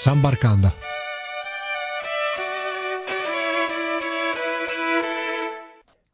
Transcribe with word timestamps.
Sambarkanda. 0.00 0.72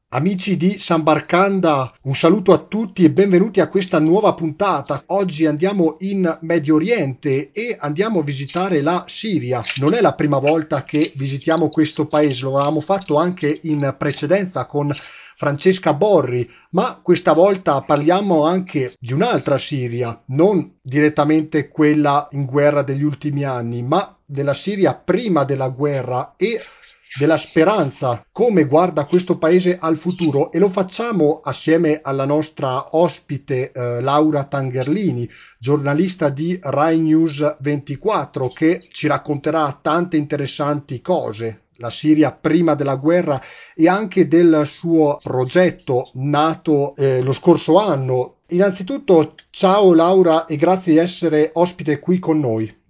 Amici 0.09 0.57
di 0.57 0.79
San 0.79 1.03
Barcanda, 1.03 1.93
un 2.05 2.15
saluto 2.15 2.55
a 2.55 2.59
tutti 2.61 3.05
e 3.05 3.11
benvenuti 3.11 3.61
a 3.61 3.69
questa 3.69 3.99
nuova 3.99 4.33
puntata. 4.33 5.03
Oggi 5.09 5.45
andiamo 5.45 5.97
in 5.99 6.39
Medio 6.41 6.77
Oriente 6.77 7.53
e 7.53 7.77
andiamo 7.79 8.21
a 8.21 8.25
visitare 8.25 8.81
la 8.81 9.05
Siria. 9.07 9.61
Non 9.81 9.93
è 9.93 10.01
la 10.01 10.15
prima 10.15 10.39
volta 10.39 10.85
che 10.85 11.13
visitiamo 11.17 11.69
questo 11.69 12.07
paese, 12.07 12.45
lo 12.45 12.55
avevamo 12.55 12.81
fatto 12.81 13.19
anche 13.19 13.59
in 13.65 13.95
precedenza 13.99 14.65
con 14.65 14.91
Francesca 15.37 15.95
Borri, 15.95 16.49
ma 16.71 17.01
questa 17.03 17.33
volta 17.33 17.81
parliamo 17.81 18.45
anche 18.45 18.95
di 18.99 19.13
un'altra 19.13 19.59
Siria, 19.59 20.23
non 20.27 20.79
direttamente 20.81 21.69
quella 21.69 22.29
in 22.33 22.45
guerra 22.45 22.83
degli 22.83 23.03
ultimi 23.03 23.45
anni, 23.45 23.83
ma 23.83 24.17
della 24.25 24.55
Siria 24.55 24.95
prima 24.95 25.45
della 25.45 25.69
guerra 25.69 26.35
e 26.37 26.61
della 27.17 27.37
speranza, 27.37 28.27
come 28.33 28.65
guarda 28.65 29.07
questo 29.07 29.39
paese 29.39 29.79
al 29.79 29.97
futuro? 29.97 30.51
E 30.51 30.59
lo 30.59 30.69
facciamo 30.69 31.41
assieme 31.45 32.01
alla 32.03 32.25
nostra 32.25 32.97
ospite 32.97 33.71
eh, 33.71 34.01
Laura 34.01 34.45
Tangerlini, 34.45 35.29
giornalista 35.59 36.29
di 36.29 36.59
Rai 36.61 36.99
News 36.99 37.57
24 37.61 38.49
che 38.49 38.89
ci 38.91 39.07
racconterà 39.07 39.79
tante 39.81 40.17
interessanti 40.17 41.01
cose 41.01 41.64
la 41.77 41.91
Siria 41.91 42.33
prima 42.33 42.75
della 42.75 42.97
guerra 42.97 43.43
e 43.75 43.89
anche 43.89 44.29
del 44.29 44.63
suo 44.67 45.19
progetto 45.23 46.11
nato 46.15 46.95
eh, 46.97 47.21
lo 47.21 47.33
scorso 47.33 47.79
anno. 47.79 48.39
Innanzitutto, 48.49 49.35
ciao 49.51 49.95
Laura 49.95 50.45
e 50.47 50.57
grazie 50.57 50.93
di 50.93 50.99
essere 50.99 51.51
ospite 51.55 51.99
qui 51.99 52.19
con 52.19 52.41
noi. 52.41 52.83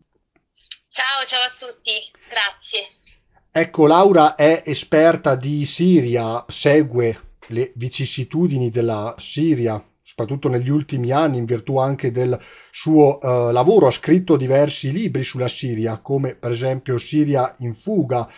Ciao, 0.88 1.24
ciao 1.26 1.40
a 1.40 1.52
tutti, 1.58 1.92
grazie. 2.28 2.88
Ecco, 3.50 3.86
Laura 3.86 4.34
è 4.34 4.62
esperta 4.64 5.36
di 5.36 5.64
Siria, 5.64 6.44
segue 6.48 7.36
le 7.48 7.72
vicissitudini 7.76 8.70
della 8.70 9.14
Siria, 9.18 9.80
soprattutto 10.02 10.48
negli 10.48 10.70
ultimi 10.70 11.12
anni, 11.12 11.38
in 11.38 11.44
virtù 11.44 11.78
anche 11.78 12.10
del 12.10 12.38
suo 12.70 13.20
eh, 13.20 13.52
lavoro, 13.52 13.86
ha 13.86 13.92
scritto 13.92 14.36
diversi 14.36 14.92
libri 14.92 15.22
sulla 15.22 15.48
Siria, 15.48 15.98
come 15.98 16.34
per 16.34 16.50
esempio 16.50 16.98
Siria 16.98 17.54
in 17.58 17.74
fuga. 17.74 18.28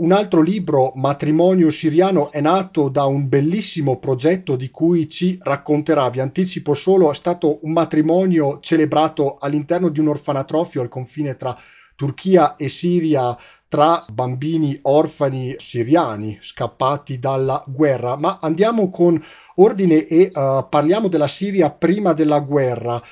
Un 0.00 0.12
altro 0.12 0.40
libro, 0.40 0.92
Matrimonio 0.94 1.70
siriano, 1.70 2.32
è 2.32 2.40
nato 2.40 2.88
da 2.88 3.04
un 3.04 3.28
bellissimo 3.28 3.98
progetto 3.98 4.56
di 4.56 4.70
cui 4.70 5.10
ci 5.10 5.38
racconterà. 5.42 6.08
Vi 6.08 6.20
anticipo 6.20 6.72
solo, 6.72 7.10
è 7.10 7.14
stato 7.14 7.58
un 7.64 7.72
matrimonio 7.72 8.60
celebrato 8.60 9.36
all'interno 9.38 9.90
di 9.90 10.00
un 10.00 10.08
orfanatrofio 10.08 10.80
al 10.80 10.88
confine 10.88 11.36
tra 11.36 11.54
Turchia 11.94 12.56
e 12.56 12.70
Siria 12.70 13.36
tra 13.68 14.02
bambini 14.10 14.78
orfani 14.82 15.56
siriani 15.58 16.38
scappati 16.40 17.18
dalla 17.18 17.62
guerra. 17.66 18.16
Ma 18.16 18.38
andiamo 18.40 18.88
con 18.88 19.22
ordine 19.56 20.06
e 20.06 20.30
uh, 20.32 20.66
parliamo 20.66 21.08
della 21.08 21.28
Siria 21.28 21.68
prima 21.68 22.14
della 22.14 22.40
guerra. 22.40 23.02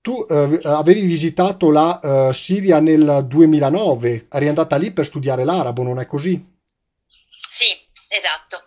Tu 0.00 0.12
uh, 0.12 0.60
avevi 0.62 1.02
visitato 1.02 1.70
la 1.70 1.98
uh, 2.02 2.32
Siria 2.32 2.80
nel 2.80 3.24
2009, 3.26 4.28
eri 4.30 4.48
andata 4.48 4.76
lì 4.76 4.92
per 4.92 5.04
studiare 5.04 5.44
l'arabo, 5.44 5.82
non 5.82 6.00
è 6.00 6.06
così? 6.06 6.56
Sì, 7.50 7.66
esatto. 8.08 8.62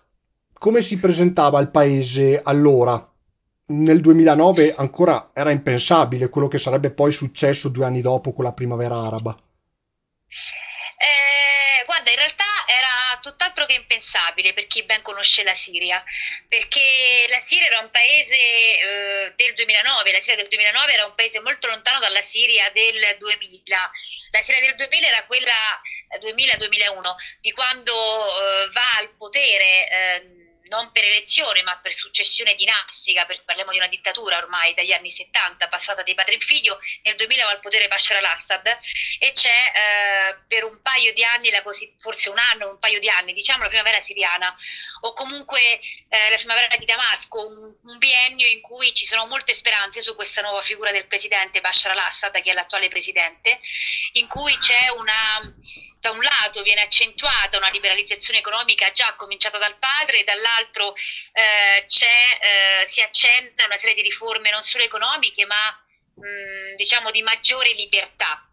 Come 0.54 0.82
si 0.82 1.00
presentava 1.00 1.60
il 1.60 1.70
paese 1.70 2.42
allora? 2.44 3.10
Nel 3.68 4.02
2009 4.02 4.76
ancora 4.76 5.32
era 5.34 5.50
impensabile 5.50 6.30
quello 6.30 6.48
che 6.48 6.60
sarebbe 6.60 6.92
poi 6.92 7.12
successo 7.12 7.70
due 7.70 7.86
anni 7.86 8.02
dopo 8.02 8.34
con 8.34 8.44
la 8.44 8.54
primavera 8.54 9.02
araba. 9.02 9.32
Eh, 11.02 11.86
guarda, 11.86 12.12
in 12.12 12.18
realtà 12.18 12.41
tutt'altro 13.22 13.66
che 13.66 13.74
impensabile 13.74 14.54
per 14.54 14.68
chi 14.68 14.84
ben 14.84 15.02
conosce 15.02 15.44
la 15.44 15.56
Siria, 15.56 16.04
perché 16.48 17.26
la 17.30 17.40
Siria 17.40 17.68
era 17.68 17.80
un 17.80 17.90
paese 17.90 18.36
eh, 18.36 19.34
del 19.36 19.54
2009, 19.54 20.12
la 20.12 20.20
Siria 20.20 20.36
del 20.36 20.50
2009 20.50 20.94
era 20.94 21.06
un 21.06 21.16
paese 21.16 21.40
molto 21.40 21.68
lontano 21.68 22.00
dalla 22.00 22.22
Siria 22.22 22.70
del 22.72 23.16
2000. 23.18 23.92
La 24.32 24.42
Siria 24.42 24.62
del 24.62 24.76
2000 24.76 25.08
era 25.08 25.26
quella 25.26 25.82
2000-2001, 26.20 27.08
eh, 27.08 27.38
di 27.40 27.52
quando 27.52 27.94
eh, 27.94 28.70
va 28.72 28.98
al 28.98 29.16
potere 29.16 29.90
ehm, 29.90 30.41
non 30.72 30.92
per 30.94 31.04
elezione 31.04 31.62
ma 31.64 31.78
per 31.80 31.94
successione 31.94 32.56
dinastica, 32.56 33.26
perché 33.26 33.44
parliamo 33.44 33.72
di 33.72 33.78
una 33.78 33.88
dittatura 33.88 34.38
ormai 34.38 34.74
dagli 34.74 34.94
anni 34.94 35.12
70 35.12 35.68
passata 35.68 36.02
di 36.02 36.16
padre 36.16 36.36
in 36.36 36.40
figlio, 36.40 36.80
nel 37.04 37.16
2000 37.18 37.44
va 37.44 37.52
al 37.52 37.60
potere 37.60 37.90
Bashar 37.90 38.18
al-Assad. 38.18 38.80
E 39.20 39.32
c'è 39.34 39.50
eh, 39.50 40.38
per 40.48 40.64
un 40.64 40.82
paio 40.82 41.14
di 41.14 41.24
anni, 41.24 41.50
forse 42.00 42.30
un 42.30 42.38
anno, 42.38 42.70
un 42.70 42.80
paio 42.80 43.00
di 43.00 43.10
anni, 43.10 43.34
diciamo 43.34 43.64
la 43.64 43.70
primavera 43.70 44.00
siriana 44.02 44.56
o 45.02 45.14
comunque 45.14 45.60
eh, 45.60 46.30
la 46.30 46.38
primavera 46.38 46.76
di 46.78 46.86
Damasco, 46.86 47.48
un, 47.48 47.76
un, 47.84 47.98
biennio 47.98 48.48
in 48.48 48.62
cui 48.62 48.94
ci 48.94 49.06
sono 49.06 49.26
molte 49.26 49.54
speranze 49.54 50.02
su 50.02 50.16
questa 50.16 50.42
nuova 50.42 50.62
figura 50.62 50.92
del 50.92 51.08
presidente 51.08 51.60
Bashar 51.60 51.92
al-Assad 51.92 52.40
che 52.42 52.52
è 52.52 52.54
l'attuale 52.54 52.88
presidente, 52.88 53.60
in 54.14 54.28
cui 54.28 54.58
c'è 54.58 54.90
una, 54.90 55.54
da 56.02 56.12
un 56.12 56.22
lato 56.22 56.64
viene 56.64 56.82
accentuata 56.82 57.58
una 57.58 57.70
liberalizzazione 57.70 58.40
economica 58.40 58.92
già 58.92 59.14
cominciata 59.16 59.58
dal 59.58 59.78
padre 59.78 60.20
e 60.20 60.24
dall'altro 60.24 60.50
l'altro 60.62 60.96
eh, 61.34 61.86
eh, 61.86 62.88
si 62.88 63.02
accenna 63.02 63.66
una 63.66 63.78
serie 63.78 63.96
di 63.96 64.02
riforme 64.02 64.50
non 64.50 64.64
solo 64.64 64.84
economiche 64.84 65.46
ma 65.46 65.86
diciamo 66.76 67.10
di 67.10 67.24
maggiore 67.24 67.74
libertà. 67.74 68.46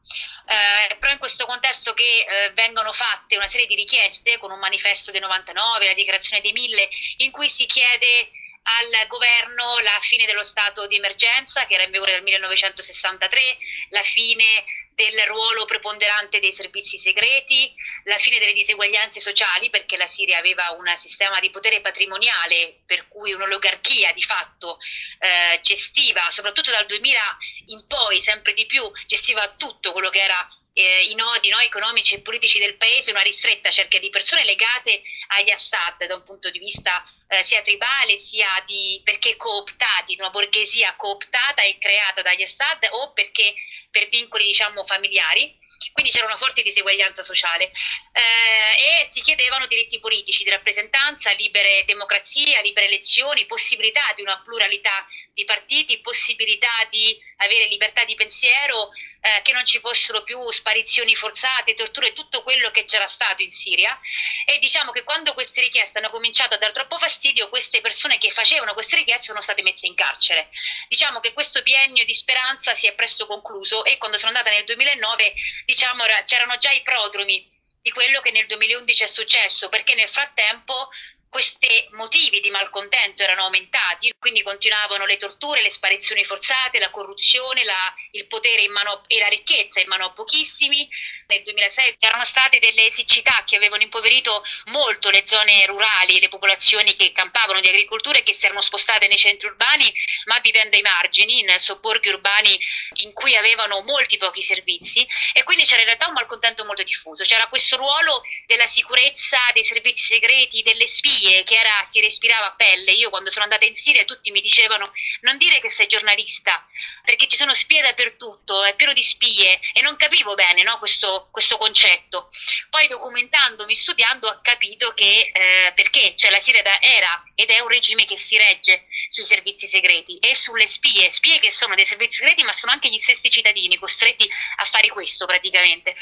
Eh, 0.47 0.97
però 0.97 1.13
in 1.13 1.19
questo 1.19 1.45
contesto 1.45 1.93
che 1.93 2.03
eh, 2.03 2.51
vengono 2.53 2.93
fatte 2.93 3.37
una 3.37 3.49
serie 3.49 3.67
di 3.67 3.75
richieste 3.75 4.39
con 4.39 4.51
un 4.51 4.59
manifesto 4.59 5.11
del 5.11 5.21
99, 5.21 5.87
la 5.87 5.93
dichiarazione 5.93 6.41
dei 6.41 6.53
mille, 6.53 6.89
in 7.19 7.31
cui 7.31 7.49
si 7.49 7.67
chiede 7.67 8.31
al 8.63 9.07
governo 9.07 9.79
la 9.81 9.99
fine 10.01 10.25
dello 10.25 10.43
stato 10.43 10.87
di 10.87 10.97
emergenza 10.97 11.67
che 11.67 11.75
era 11.75 11.83
in 11.83 11.91
vigore 11.91 12.13
dal 12.13 12.23
1963, 12.23 13.59
la 13.91 14.03
fine 14.03 14.65
del 14.99 15.21
ruolo 15.27 15.65
preponderante 15.65 16.41
dei 16.41 16.51
servizi 16.51 16.99
segreti, 16.99 17.73
la 18.05 18.19
fine 18.19 18.41
delle 18.41 18.53
diseguaglianze 18.53 19.21
sociali, 19.21 19.71
perché 19.71 19.97
la 19.97 20.09
Siria 20.09 20.39
aveva 20.39 20.75
un 20.77 20.93
sistema 20.97 21.39
di 21.39 21.51
potere 21.51 21.81
patrimoniale 21.81 22.81
per 22.85 23.07
cui 23.07 23.33
un'oligarchia 23.33 24.13
di 24.13 24.23
fatto 24.23 24.79
eh, 25.21 25.61
gestiva, 25.63 26.29
soprattutto 26.31 26.73
dal 26.73 26.87
2000 26.87 27.39
in 27.67 27.87
poi, 27.87 28.21
sempre 28.21 28.55
di 28.55 28.67
più, 28.67 28.91
gestiva 29.07 29.55
tutto 29.57 29.93
quello 29.93 30.11
che 30.11 30.21
era 30.21 30.49
eh, 30.79 31.07
i 31.11 31.15
nodi 31.17 31.49
no, 31.49 31.59
economici 31.59 32.15
e 32.15 32.21
politici 32.21 32.61
del 32.61 32.77
paese, 32.77 33.11
una 33.11 33.21
ristretta 33.23 33.69
cerchia 33.69 33.99
di 33.99 34.11
persone 34.11 34.45
legate 34.45 35.03
agli 35.29 35.51
Assad 35.51 36.07
da 36.07 36.15
un 36.15 36.23
punto 36.23 36.51
di 36.51 36.61
vista 36.61 37.05
eh, 37.27 37.43
sia 37.45 37.63
tribale 37.63 38.17
sia 38.17 38.49
di 38.65 39.01
perché 39.03 39.35
cooptati, 39.35 40.17
una 40.19 40.31
borghesia 40.31 40.95
cooptata 40.97 41.63
e 41.63 41.79
creata 41.79 42.23
dagli 42.23 42.45
Assad 42.45 42.87
o 42.93 43.13
perché 43.13 43.55
per 43.91 44.09
vincoli 44.09 44.45
diciamo 44.45 44.85
familiari, 44.85 45.53
quindi 45.99 46.15
c'era 46.15 46.27
una 46.27 46.37
forte 46.37 46.63
diseguaglianza 46.63 47.25
sociale 47.25 47.73
eh, 48.13 49.01
e 49.03 49.09
si 49.11 49.21
chiedevano 49.21 49.67
diritti 49.67 49.99
politici 49.99 50.45
di 50.45 50.51
rappresentanza, 50.51 51.33
libere 51.33 51.83
democrazia, 51.87 52.61
libere 52.61 52.87
elezioni, 52.87 53.47
possibilità 53.47 54.13
di 54.15 54.23
una 54.23 54.41
pluralità 54.43 55.05
di 55.35 55.45
partiti, 55.45 56.01
possibilità 56.01 56.71
di 56.89 57.19
avere 57.39 57.67
libertà 57.67 58.05
di 58.05 58.15
pensiero, 58.15 58.91
eh, 59.21 59.43
che 59.43 59.51
non 59.51 59.67
ci 59.67 59.81
fossero 59.81 60.23
più 60.23 60.39
sparizioni 60.53 61.17
forzate, 61.17 61.75
torture, 61.75 62.13
tutto 62.13 62.45
quello 62.45 62.71
che 62.71 62.85
c'era 62.85 63.09
stato 63.09 63.43
in 63.43 63.51
Siria 63.51 63.99
e 64.47 64.61
diciamo 64.61 64.93
che 64.93 65.03
quando 65.03 65.35
queste 65.35 65.61
richieste 65.61 65.99
hanno 65.99 66.11
cominciato 66.11 66.55
a 66.55 66.59
dar 66.59 66.71
troppo 66.71 66.97
fastidio, 66.97 67.49
queste 67.49 67.81
persone 67.81 68.19
che 68.19 68.31
facevano 68.31 68.73
queste 68.73 68.95
richieste 68.95 69.27
sono 69.27 69.41
state 69.41 69.63
messe 69.63 69.87
in 69.87 69.97
carcere. 69.97 70.51
Diciamo 70.87 71.19
che 71.19 71.33
questo 71.33 71.61
biennio 71.63 72.05
di 72.05 72.15
speranza 72.15 72.77
si 72.77 72.87
è 72.87 72.95
presto 72.95 73.27
concluso 73.27 73.85
e 73.85 73.99
quando 73.99 74.17
sono 74.17 74.29
andata 74.29 74.51
nel 74.51 74.65
2009 74.65 75.35
diciamo 75.65 75.87
c'erano 76.25 76.57
già 76.59 76.71
i 76.71 76.83
prodromi 76.83 77.49
di 77.81 77.91
quello 77.91 78.21
che 78.21 78.31
nel 78.31 78.47
2011 78.47 79.03
è 79.03 79.07
successo, 79.07 79.69
perché 79.69 79.95
nel 79.95 80.09
frattempo 80.09 80.91
questi 81.29 81.69
motivi 81.93 82.41
di 82.41 82.51
malcontento 82.51 83.23
erano 83.23 83.43
aumentati, 83.43 84.13
quindi 84.19 84.43
continuavano 84.43 85.05
le 85.05 85.17
torture, 85.17 85.63
le 85.63 85.71
sparizioni 85.71 86.25
forzate, 86.25 86.79
la 86.79 86.91
corruzione, 86.91 87.65
la, 87.65 87.95
il 88.13 88.27
potere 88.27 88.67
mano 88.69 89.03
e 89.07 89.19
la 89.19 89.29
ricchezza 89.29 89.81
in 89.81 89.89
mano 89.89 90.07
a 90.07 90.13
pochissimi. 90.13 90.89
Nel 91.27 91.43
2006 91.43 91.97
c'erano 91.99 92.25
state 92.25 92.59
delle 92.59 92.91
siccità 92.91 93.43
che 93.45 93.57
avevano 93.57 93.83
impoverito 93.83 94.43
molto 94.67 95.11
le 95.11 95.25
zone 95.27 95.67
rurali, 95.67 96.21
le 96.21 96.29
popolazioni 96.29 96.97
che 96.97 97.13
campavano 97.13 97.61
di 97.61 97.69
agricoltura 97.69 98.19
e 98.19 98.23
che 98.23 98.33
si 98.33 98.47
erano 98.47 98.63
spostate 98.63 99.07
nei 99.09 99.19
centri 99.19 99.47
urbani, 99.49 99.93
ma 100.25 100.39
vivendo 100.41 100.77
ai 100.77 100.83
margini, 100.83 101.41
in 101.41 101.55
sobborghi 101.59 102.09
urbani 102.09 102.59
in 103.03 103.13
cui 103.13 103.37
avevano 103.37 103.83
molti 103.83 104.17
pochi 104.17 104.43
servizi 104.43 105.07
e 105.35 105.43
quindi 105.45 105.65
c'era 105.65 105.81
in 105.81 105.87
realtà 105.87 106.07
un 106.07 106.15
malcontento 106.15 106.65
molto 106.65 106.83
diffuso. 106.83 107.25
C'era 107.25 107.47
questo 107.49 107.77
ruolo 107.77 108.23
della 108.47 108.67
sicurezza, 108.67 109.39
dei 109.53 109.65
servizi 109.65 110.05
segreti, 110.05 110.63
delle 110.63 110.87
spie 110.87 111.18
spie, 111.19 111.43
che 111.45 111.57
era, 111.57 111.85
si 111.89 112.01
respirava 112.01 112.47
a 112.47 112.55
pelle. 112.55 112.93
Io 112.93 113.11
quando 113.11 113.31
sono 113.31 113.45
andata 113.45 113.65
in 113.65 113.75
Siria 113.75 114.05
tutti 114.05 114.31
mi 114.31 114.41
dicevano 114.41 114.93
non 115.21 115.37
dire 115.37 115.59
che 115.61 115.71
sei 115.71 115.89
giornalista, 115.89 116.65
perché 117.05 117.27
ci 117.27 117.37
sono 117.37 117.55
spie 117.55 117.83
dappertutto, 117.83 118.63
è 118.65 118.75
pieno 118.77 118.93
di 118.93 119.03
spie 119.03 119.61
e 119.73 119.83
non 119.83 119.97
capivo 119.97 120.35
bene 120.35 120.63
no, 120.63 120.79
questo, 120.79 121.29
questo, 121.33 121.59
concetto. 121.59 122.31
Poi 122.71 122.87
documentandomi, 122.87 123.75
studiando, 123.75 124.29
ho 124.29 124.41
capito 124.43 124.93
che 124.95 125.31
eh, 125.33 125.73
perché 125.75 126.15
cioè, 126.17 126.31
la 126.31 126.41
Siria 126.41 126.81
era 126.81 127.23
ed 127.35 127.51
è 127.51 127.61
un 127.61 127.69
regime 127.69 128.05
che 128.05 128.17
si 128.17 128.37
regge 128.37 128.87
sui 129.09 129.25
servizi 129.25 129.67
segreti 129.67 130.19
e 130.19 130.35
sulle 130.35 130.67
spie, 130.67 131.11
spie 131.11 131.39
che 131.39 131.51
sono 131.51 131.75
dei 131.75 131.87
servizi 131.87 132.19
segreti 132.19 132.43
ma 132.45 132.53
sono 132.53 132.73
anche 132.73 132.89
gli 132.89 132.99
stessi 132.99 133.31
cittadini 133.31 133.77
costretti 133.77 134.29
a 134.57 134.65
fare 134.65 134.89
questo 134.89 135.27
praticamente 135.27 135.97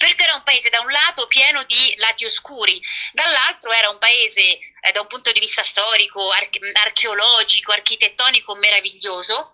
perché 0.00 0.24
era 0.24 0.34
un 0.34 0.42
paese 0.42 0.70
da 0.70 0.80
un 0.80 0.90
lato 0.90 1.26
pieno 1.26 1.62
di 1.64 1.94
lati 1.98 2.24
oscuri, 2.24 2.80
dall'altro 3.12 3.70
era 3.70 3.90
un 3.90 3.98
paese 3.98 4.40
eh, 4.40 4.92
da 4.92 5.02
un 5.02 5.06
punto 5.06 5.30
di 5.30 5.40
vista 5.40 5.62
storico, 5.62 6.30
arche- 6.30 6.72
archeologico, 6.72 7.70
architettonico 7.72 8.54
meraviglioso. 8.54 9.52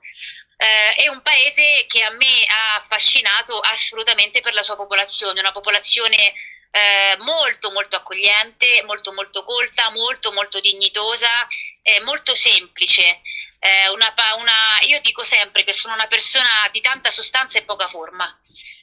Eh, 0.56 1.02
è 1.02 1.08
un 1.08 1.20
paese 1.22 1.86
che 1.88 2.04
a 2.04 2.10
me 2.10 2.44
ha 2.46 2.76
affascinato 2.76 3.58
assolutamente 3.58 4.40
per 4.40 4.54
la 4.54 4.62
sua 4.62 4.76
popolazione, 4.76 5.40
una 5.40 5.50
popolazione 5.50 6.32
eh, 6.70 7.16
molto 7.18 7.72
molto 7.72 7.96
accogliente, 7.96 8.84
molto 8.84 9.12
molto 9.12 9.42
colta, 9.42 9.90
molto 9.90 10.30
molto 10.30 10.60
dignitosa, 10.60 11.48
eh, 11.82 12.00
molto 12.02 12.36
semplice. 12.36 13.20
Eh, 13.58 13.88
una, 13.88 14.14
una, 14.38 14.78
io 14.82 15.00
dico 15.00 15.24
sempre 15.24 15.64
che 15.64 15.72
sono 15.72 15.94
una 15.94 16.06
persona 16.06 16.68
di 16.70 16.80
tanta 16.80 17.10
sostanza 17.10 17.58
e 17.58 17.64
poca 17.64 17.88
forma 17.88 18.32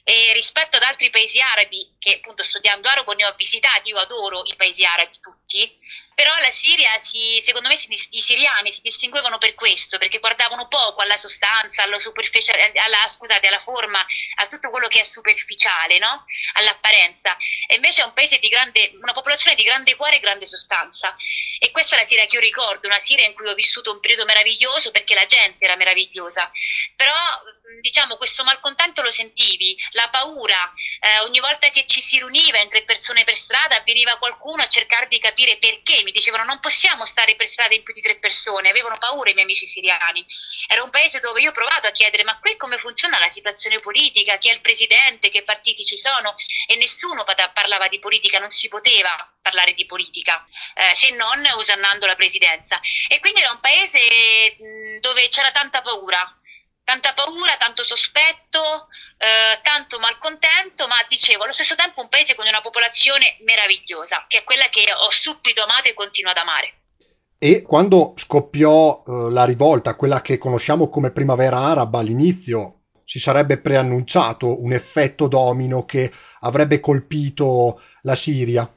e 0.04 0.32
rispetto 0.34 0.76
ad 0.76 0.82
altri 0.82 1.08
paesi 1.08 1.40
arabi, 1.40 1.96
che 1.98 2.16
appunto 2.16 2.44
studiando 2.44 2.88
arabo 2.88 3.12
ne 3.14 3.24
ho 3.24 3.34
visitati, 3.36 3.88
io 3.88 3.98
adoro 3.98 4.42
i 4.44 4.54
paesi 4.54 4.84
arabi 4.84 5.18
tutti, 5.18 5.78
però 6.14 6.32
la 6.40 6.50
Siria, 6.50 6.98
si, 6.98 7.40
secondo 7.42 7.68
me, 7.68 7.76
si, 7.76 7.88
i 8.10 8.20
siriani 8.20 8.72
si 8.72 8.80
distinguevano 8.82 9.38
per 9.38 9.54
questo, 9.54 9.98
perché 9.98 10.18
guardavano 10.18 10.68
poco 10.68 11.02
alla 11.02 11.16
sostanza, 11.16 11.82
alla, 11.82 11.96
alla, 11.96 13.08
scusate, 13.08 13.46
alla 13.46 13.60
forma, 13.60 14.04
a 14.36 14.46
tutto 14.46 14.70
quello 14.70 14.88
che 14.88 15.00
è 15.00 15.04
superficiale, 15.04 15.98
no? 15.98 16.24
all'apparenza. 16.54 17.36
E 17.66 17.74
invece 17.76 18.02
è 18.02 18.04
un 18.04 18.12
paese 18.12 18.38
di 18.38 18.48
grande, 18.48 18.92
una 19.00 19.12
popolazione 19.12 19.56
di 19.56 19.64
grande 19.64 19.96
cuore 19.96 20.16
e 20.16 20.20
grande 20.20 20.46
sostanza. 20.46 21.16
E 21.58 21.70
questa 21.70 21.96
è 21.96 22.00
la 22.00 22.06
Siria 22.06 22.26
che 22.26 22.36
io 22.36 22.40
ricordo, 22.40 22.86
una 22.86 22.98
Siria 22.98 23.26
in 23.26 23.34
cui 23.34 23.48
ho 23.48 23.54
vissuto 23.54 23.92
un 23.92 24.00
periodo 24.00 24.24
meraviglioso 24.24 24.90
perché 24.90 25.14
la 25.14 25.26
gente 25.26 25.64
era 25.64 25.76
meravigliosa. 25.76 26.50
Però 26.96 27.14
diciamo 27.80 28.16
questo 28.16 28.44
malcontento 28.44 29.02
lo 29.02 29.10
sentivi, 29.10 29.76
la 29.92 30.08
paura, 30.08 30.72
eh, 31.00 31.20
ogni 31.20 31.40
volta 31.40 31.68
che 31.70 31.86
ci 31.86 32.00
si 32.00 32.18
riuniva 32.18 32.58
in 32.60 32.68
tre 32.68 32.82
persone 32.84 33.24
per 33.24 33.36
strada 33.36 33.82
veniva 33.84 34.16
qualcuno 34.16 34.62
a 34.62 34.68
cercare 34.68 35.08
di 35.08 35.18
capire 35.18 35.58
perché 35.58 36.02
mi 36.04 36.12
dicevano 36.12 36.44
non 36.44 36.60
possiamo 36.60 37.04
stare 37.04 37.34
per 37.34 37.46
strada 37.46 37.74
in 37.74 37.82
più 37.82 37.92
di 37.92 38.00
tre 38.00 38.16
persone, 38.16 38.70
avevano 38.70 38.98
paura 38.98 39.30
i 39.30 39.32
miei 39.32 39.44
amici 39.44 39.66
siriani. 39.66 40.24
Era 40.68 40.82
un 40.82 40.90
paese 40.90 41.20
dove 41.20 41.40
io 41.40 41.50
ho 41.50 41.52
provato 41.52 41.88
a 41.88 41.90
chiedere 41.90 42.22
ma 42.22 42.38
qui 42.38 42.56
come 42.56 42.78
funziona 42.78 43.18
la 43.18 43.28
situazione 43.28 43.80
politica, 43.80 44.38
chi 44.38 44.48
è 44.48 44.52
il 44.52 44.60
presidente, 44.60 45.30
che 45.30 45.42
partiti 45.42 45.84
ci 45.84 45.98
sono? 45.98 46.36
E 46.66 46.76
nessuno 46.76 47.24
parlava 47.24 47.88
di 47.88 47.98
politica, 47.98 48.38
non 48.38 48.50
si 48.50 48.68
poteva 48.68 49.28
parlare 49.42 49.74
di 49.74 49.86
politica 49.86 50.46
eh, 50.74 50.94
se 50.94 51.10
non 51.10 51.42
usannando 51.56 52.06
la 52.06 52.14
presidenza. 52.14 52.80
E 53.08 53.20
quindi 53.20 53.40
era 53.40 53.50
un 53.50 53.60
paese 53.60 54.56
dove 55.00 55.28
c'era 55.28 55.50
tanta 55.50 55.82
paura 55.82 56.38
tanta 56.84 57.12
paura, 57.14 57.56
tanto 57.56 57.82
sospetto, 57.82 58.88
eh, 59.16 59.60
tanto 59.62 59.98
malcontento, 59.98 60.86
ma 60.86 60.96
dicevo 61.08 61.42
allo 61.42 61.52
stesso 61.52 61.74
tempo 61.74 62.02
un 62.02 62.08
paese 62.08 62.34
con 62.34 62.46
una 62.46 62.60
popolazione 62.60 63.38
meravigliosa, 63.44 64.26
che 64.28 64.38
è 64.38 64.44
quella 64.44 64.68
che 64.70 64.84
ho 64.92 65.10
subito 65.10 65.62
amato 65.62 65.88
e 65.88 65.94
continuo 65.94 66.30
ad 66.30 66.36
amare. 66.36 66.82
E 67.38 67.62
quando 67.62 68.14
scoppiò 68.16 69.02
eh, 69.06 69.30
la 69.30 69.44
rivolta, 69.44 69.96
quella 69.96 70.22
che 70.22 70.38
conosciamo 70.38 70.88
come 70.88 71.10
primavera 71.10 71.58
araba 71.58 71.98
all'inizio, 71.98 72.84
si 73.04 73.18
sarebbe 73.18 73.58
preannunciato 73.58 74.62
un 74.62 74.72
effetto 74.72 75.26
domino 75.26 75.84
che 75.84 76.10
avrebbe 76.40 76.80
colpito 76.80 77.82
la 78.02 78.14
Siria. 78.14 78.70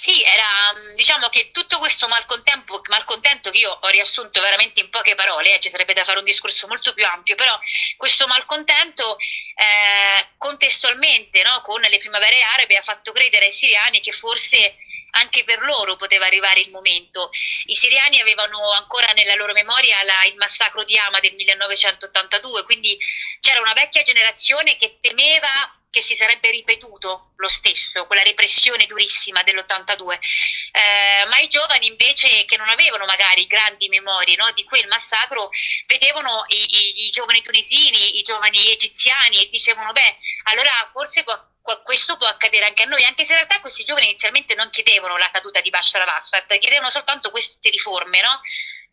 Sì, 0.00 0.22
era 0.22 0.72
diciamo 0.94 1.28
che 1.28 1.50
tutto 1.50 1.78
questo 1.78 2.06
malcontento, 2.06 2.80
malcontento 2.88 3.50
che 3.50 3.58
io 3.58 3.78
ho 3.80 3.88
riassunto 3.88 4.40
veramente 4.40 4.80
in 4.80 4.90
poche 4.90 5.16
parole, 5.16 5.54
eh, 5.54 5.60
ci 5.60 5.70
sarebbe 5.70 5.92
da 5.92 6.04
fare 6.04 6.18
un 6.18 6.24
discorso 6.24 6.68
molto 6.68 6.94
più 6.94 7.04
ampio, 7.04 7.34
però 7.34 7.58
questo 7.96 8.26
malcontento 8.28 9.16
eh, 9.18 10.28
contestualmente 10.36 11.42
no, 11.42 11.62
con 11.62 11.80
le 11.80 11.98
primavere 11.98 12.40
arabe 12.42 12.76
ha 12.76 12.82
fatto 12.82 13.10
credere 13.12 13.46
ai 13.46 13.52
siriani 13.52 14.00
che 14.00 14.12
forse 14.12 14.76
anche 15.12 15.42
per 15.44 15.60
loro 15.62 15.96
poteva 15.96 16.26
arrivare 16.26 16.60
il 16.60 16.70
momento. 16.70 17.30
I 17.66 17.74
siriani 17.74 18.20
avevano 18.20 18.70
ancora 18.72 19.08
nella 19.12 19.34
loro 19.34 19.52
memoria 19.52 20.02
la, 20.04 20.24
il 20.24 20.36
massacro 20.36 20.84
di 20.84 20.96
Hama 20.96 21.18
del 21.20 21.34
1982, 21.34 22.62
quindi 22.64 22.96
c'era 23.40 23.60
una 23.60 23.72
vecchia 23.72 24.02
generazione 24.02 24.76
che 24.76 24.98
temeva 25.00 25.72
che 25.98 26.02
si 26.02 26.14
sarebbe 26.14 26.50
ripetuto 26.50 27.32
lo 27.36 27.48
stesso, 27.48 28.06
quella 28.06 28.22
repressione 28.22 28.86
durissima 28.86 29.42
dell'82, 29.42 30.12
eh, 30.12 31.26
ma 31.26 31.38
i 31.38 31.48
giovani 31.48 31.88
invece 31.88 32.44
che 32.44 32.56
non 32.56 32.68
avevano 32.68 33.04
magari 33.04 33.46
grandi 33.46 33.88
memorie 33.88 34.36
no, 34.36 34.50
di 34.52 34.64
quel 34.64 34.86
massacro, 34.86 35.50
vedevano 35.86 36.44
i, 36.48 36.56
i, 36.56 37.06
i, 37.06 37.10
giovani 37.10 37.42
tunisini, 37.42 38.18
i 38.18 38.22
giovani 38.22 38.70
egiziani 38.70 39.42
e 39.42 39.48
dicevano 39.48 39.90
beh, 39.92 40.16
allora 40.44 40.88
forse 40.92 41.24
può, 41.24 41.36
questo 41.82 42.16
può 42.16 42.28
accadere 42.28 42.66
anche 42.66 42.84
a 42.84 42.86
noi, 42.86 43.04
anche 43.04 43.24
se 43.24 43.32
in 43.32 43.38
realtà 43.38 43.60
questi 43.60 43.84
giovani 43.84 44.06
inizialmente 44.06 44.54
non 44.54 44.70
chiedevano 44.70 45.16
la 45.16 45.30
caduta 45.32 45.60
di 45.60 45.70
Bashar 45.70 46.02
al-Assad, 46.02 46.46
chiedevano 46.58 46.90
soltanto 46.90 47.30
queste 47.30 47.70
riforme, 47.70 48.20
no? 48.20 48.40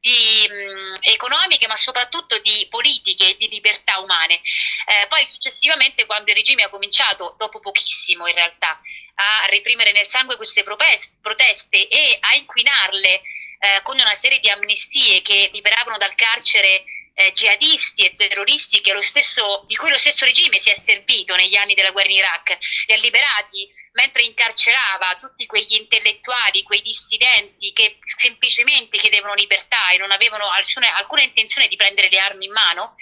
Di, 0.05 0.47
mh, 0.47 0.97
economiche 1.01 1.65
ma 1.65 1.75
soprattutto 1.75 2.37
di 2.39 2.67
politiche 2.69 3.29
e 3.29 3.37
di 3.37 3.47
libertà 3.47 3.97
umane. 3.99 4.35
Eh, 4.35 5.07
poi 5.07 5.25
successivamente 5.25 6.05
quando 6.05 6.29
il 6.29 6.37
regime 6.37 6.61
ha 6.61 6.69
cominciato, 6.69 7.33
dopo 7.39 7.59
pochissimo 7.59 8.27
in 8.27 8.35
realtà, 8.35 8.79
a 9.15 9.47
reprimere 9.47 9.91
nel 9.93 10.07
sangue 10.07 10.35
queste 10.35 10.63
proteste 10.63 11.87
e 11.87 12.17
a 12.19 12.35
inquinarle 12.35 13.21
eh, 13.59 13.81
con 13.81 13.97
una 13.97 14.13
serie 14.13 14.39
di 14.39 14.49
amnistie 14.49 15.23
che 15.23 15.49
liberavano 15.51 15.97
dal 15.97 16.13
carcere 16.13 16.83
eh, 17.15 17.31
jihadisti 17.31 18.05
e 18.05 18.15
terroristi 18.15 18.83
stesso, 19.01 19.63
di 19.67 19.75
cui 19.75 19.89
lo 19.89 19.97
stesso 19.97 20.25
regime 20.25 20.59
si 20.59 20.69
è 20.69 20.75
servito 20.85 21.35
negli 21.35 21.55
anni 21.55 21.73
della 21.73 21.91
guerra 21.91 22.09
in 22.09 22.17
Iraq, 22.17 22.57
li 22.87 22.93
ha 22.93 22.97
liberati 22.97 23.67
mentre 23.95 24.23
incarcerava 24.23 25.17
tutti 25.19 25.45
quegli 25.45 25.75
intellettuali, 25.75 26.63
quei 26.63 26.81
dissidenti 26.81 27.73
che 27.73 27.97
semplicemente 28.17 28.97
chiedevano 28.97 29.33
libertà 29.33 29.89
e 29.89 29.97
non 29.97 30.11
avevano 30.11 30.49
alcuna, 30.49 30.95
alcuna 30.95 31.21
intenzione 31.21 31.67
di 31.67 31.75
prendere 31.75 32.09
le 32.09 32.19
armi 32.19 32.45
in 32.45 32.51
mano, 32.51 32.95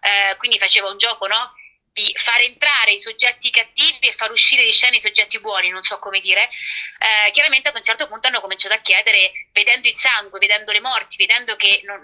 eh, 0.00 0.36
quindi 0.36 0.58
faceva 0.58 0.88
un 0.88 0.98
gioco 0.98 1.26
no? 1.26 1.52
di 1.92 2.14
far 2.18 2.40
entrare 2.42 2.92
i 2.92 3.00
soggetti 3.00 3.50
cattivi 3.50 4.06
e 4.06 4.12
far 4.12 4.30
uscire 4.30 4.62
di 4.62 4.70
scena 4.70 4.96
i 4.96 5.00
soggetti 5.00 5.40
buoni, 5.40 5.70
non 5.70 5.82
so 5.82 5.98
come 5.98 6.20
dire, 6.20 6.48
eh, 6.98 7.30
chiaramente 7.30 7.70
ad 7.70 7.76
un 7.76 7.84
certo 7.84 8.06
punto 8.06 8.28
hanno 8.28 8.40
cominciato 8.40 8.74
a 8.74 8.80
chiedere, 8.80 9.48
vedendo 9.52 9.88
il 9.88 9.96
sangue, 9.96 10.38
vedendo 10.38 10.72
le 10.72 10.80
morti, 10.80 11.16
vedendo 11.16 11.56
che 11.56 11.80
non, 11.84 11.98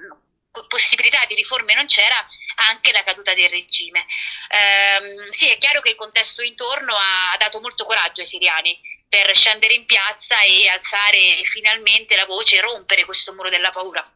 possibilità 0.69 1.25
di 1.27 1.35
riforme 1.35 1.75
non 1.75 1.87
c'era, 1.87 2.27
anche 2.71 2.93
la 2.93 3.03
caduta 3.03 3.35
del 3.35 3.49
regime. 3.49 4.07
Ehm, 4.49 5.27
sì, 5.27 5.49
è 5.49 5.59
chiaro 5.59 5.81
che 5.81 5.91
il 5.91 5.97
contesto 5.97 6.43
intorno 6.43 6.95
ha 6.95 7.37
dato 7.39 7.61
molto 7.61 7.85
coraggio 7.85 8.21
ai 8.21 8.27
siriani 8.27 8.79
per 9.09 9.35
scendere 9.35 9.75
in 9.75 9.85
piazza 9.85 10.41
e 10.43 10.69
alzare 10.69 11.19
finalmente 11.45 12.17
la 12.17 12.27
voce 12.27 12.57
e 12.57 12.61
rompere 12.61 13.05
questo 13.05 13.33
muro 13.35 13.51
della 13.51 13.71
paura. 13.71 14.11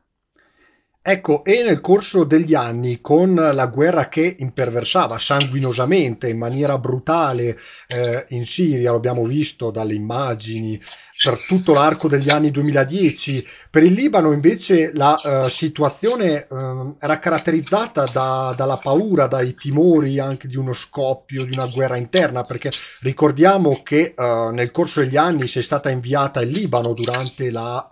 Ecco, 1.08 1.44
e 1.44 1.62
nel 1.62 1.80
corso 1.80 2.24
degli 2.24 2.54
anni, 2.54 3.00
con 3.00 3.32
la 3.36 3.66
guerra 3.66 4.08
che 4.08 4.34
imperversava 4.40 5.18
sanguinosamente, 5.18 6.28
in 6.28 6.36
maniera 6.36 6.78
brutale 6.78 7.56
eh, 7.86 8.24
in 8.30 8.44
Siria, 8.44 8.90
lo 8.90 8.96
abbiamo 8.96 9.24
visto 9.24 9.70
dalle 9.70 9.94
immagini, 9.94 10.82
per 11.22 11.38
tutto 11.46 11.74
l'arco 11.74 12.08
degli 12.08 12.28
anni 12.28 12.50
2010. 12.50 13.46
Per 13.76 13.84
il 13.84 13.92
Libano 13.92 14.32
invece 14.32 14.90
la 14.94 15.20
uh, 15.22 15.48
situazione 15.48 16.46
uh, 16.48 16.96
era 16.98 17.18
caratterizzata 17.18 18.06
da, 18.06 18.54
dalla 18.56 18.78
paura, 18.78 19.26
dai 19.26 19.54
timori 19.54 20.18
anche 20.18 20.48
di 20.48 20.56
uno 20.56 20.72
scoppio, 20.72 21.44
di 21.44 21.52
una 21.52 21.66
guerra 21.66 21.96
interna, 21.96 22.42
perché 22.42 22.72
ricordiamo 23.00 23.82
che 23.82 24.14
uh, 24.16 24.48
nel 24.48 24.70
corso 24.70 25.00
degli 25.00 25.18
anni 25.18 25.46
sei 25.46 25.62
stata 25.62 25.90
inviata 25.90 26.40
in 26.40 26.52
Libano 26.52 26.94
durante 26.94 27.50
la 27.50 27.86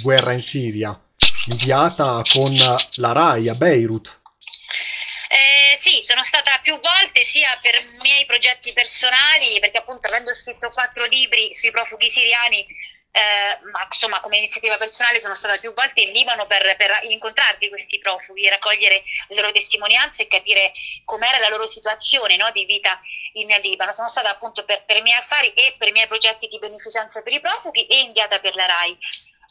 guerra 0.00 0.30
in 0.30 0.42
Siria, 0.42 0.96
inviata 1.46 2.22
con 2.32 2.54
la 3.02 3.10
RAI 3.10 3.48
a 3.48 3.54
Beirut. 3.56 4.20
Eh, 5.26 5.76
sì, 5.76 5.98
sono 6.06 6.22
stata 6.22 6.60
più 6.62 6.74
volte 6.74 7.24
sia 7.24 7.58
per 7.60 7.82
miei 8.00 8.26
progetti 8.26 8.72
personali, 8.72 9.58
perché 9.58 9.78
appunto 9.78 10.06
avendo 10.06 10.32
scritto 10.36 10.70
quattro 10.70 11.04
libri 11.06 11.50
sui 11.52 11.72
profughi 11.72 12.08
siriani, 12.08 12.64
eh, 13.12 13.58
ma 13.72 13.86
insomma 13.90 14.20
come 14.20 14.38
iniziativa 14.38 14.76
personale 14.76 15.20
sono 15.20 15.34
stata 15.34 15.58
più 15.58 15.74
volte 15.74 16.02
in 16.02 16.12
Libano 16.12 16.46
per, 16.46 16.76
per 16.76 17.00
incontrarli 17.04 17.68
questi 17.68 17.98
profughi, 17.98 18.48
raccogliere 18.48 19.02
le 19.28 19.36
loro 19.36 19.52
testimonianze 19.52 20.22
e 20.22 20.28
capire 20.28 20.72
com'era 21.04 21.38
la 21.38 21.48
loro 21.48 21.68
situazione 21.68 22.36
no, 22.36 22.50
di 22.52 22.64
vita 22.64 23.00
in 23.34 23.48
Libano. 23.62 23.92
Sono 23.92 24.08
stata 24.08 24.30
appunto 24.30 24.64
per, 24.64 24.84
per 24.84 24.96
i 24.96 25.02
miei 25.02 25.18
affari 25.18 25.52
e 25.54 25.74
per 25.76 25.88
i 25.88 25.92
miei 25.92 26.06
progetti 26.06 26.46
di 26.46 26.58
beneficenza 26.58 27.22
per 27.22 27.32
i 27.32 27.40
profughi 27.40 27.86
e 27.86 28.00
inviata 28.00 28.38
per 28.38 28.54
la 28.54 28.66
RAI. 28.66 28.98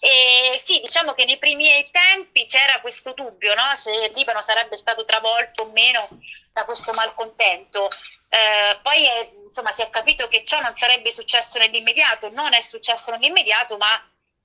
E 0.01 0.57
sì, 0.57 0.79
diciamo 0.79 1.13
che 1.13 1.25
nei 1.25 1.37
primi 1.37 1.67
tempi 1.91 2.45
c'era 2.45 2.79
questo 2.79 3.11
dubbio 3.11 3.53
no? 3.53 3.75
se 3.75 3.91
il 3.91 4.13
Libano 4.13 4.41
sarebbe 4.41 4.77
stato 4.77 5.03
travolto 5.03 5.63
o 5.63 5.71
meno 5.71 6.07
da 6.53 6.63
questo 6.63 6.93
malcontento. 6.93 7.89
Eh, 8.29 8.79
poi 8.81 9.05
è, 9.05 9.31
insomma, 9.45 9.71
si 9.71 9.81
è 9.81 9.89
capito 9.89 10.27
che 10.27 10.43
ciò 10.43 10.61
non 10.61 10.75
sarebbe 10.75 11.11
successo 11.11 11.57
nell'immediato, 11.57 12.29
non 12.29 12.53
è 12.53 12.61
successo 12.61 13.11
nell'immediato, 13.11 13.77
ma 13.77 13.99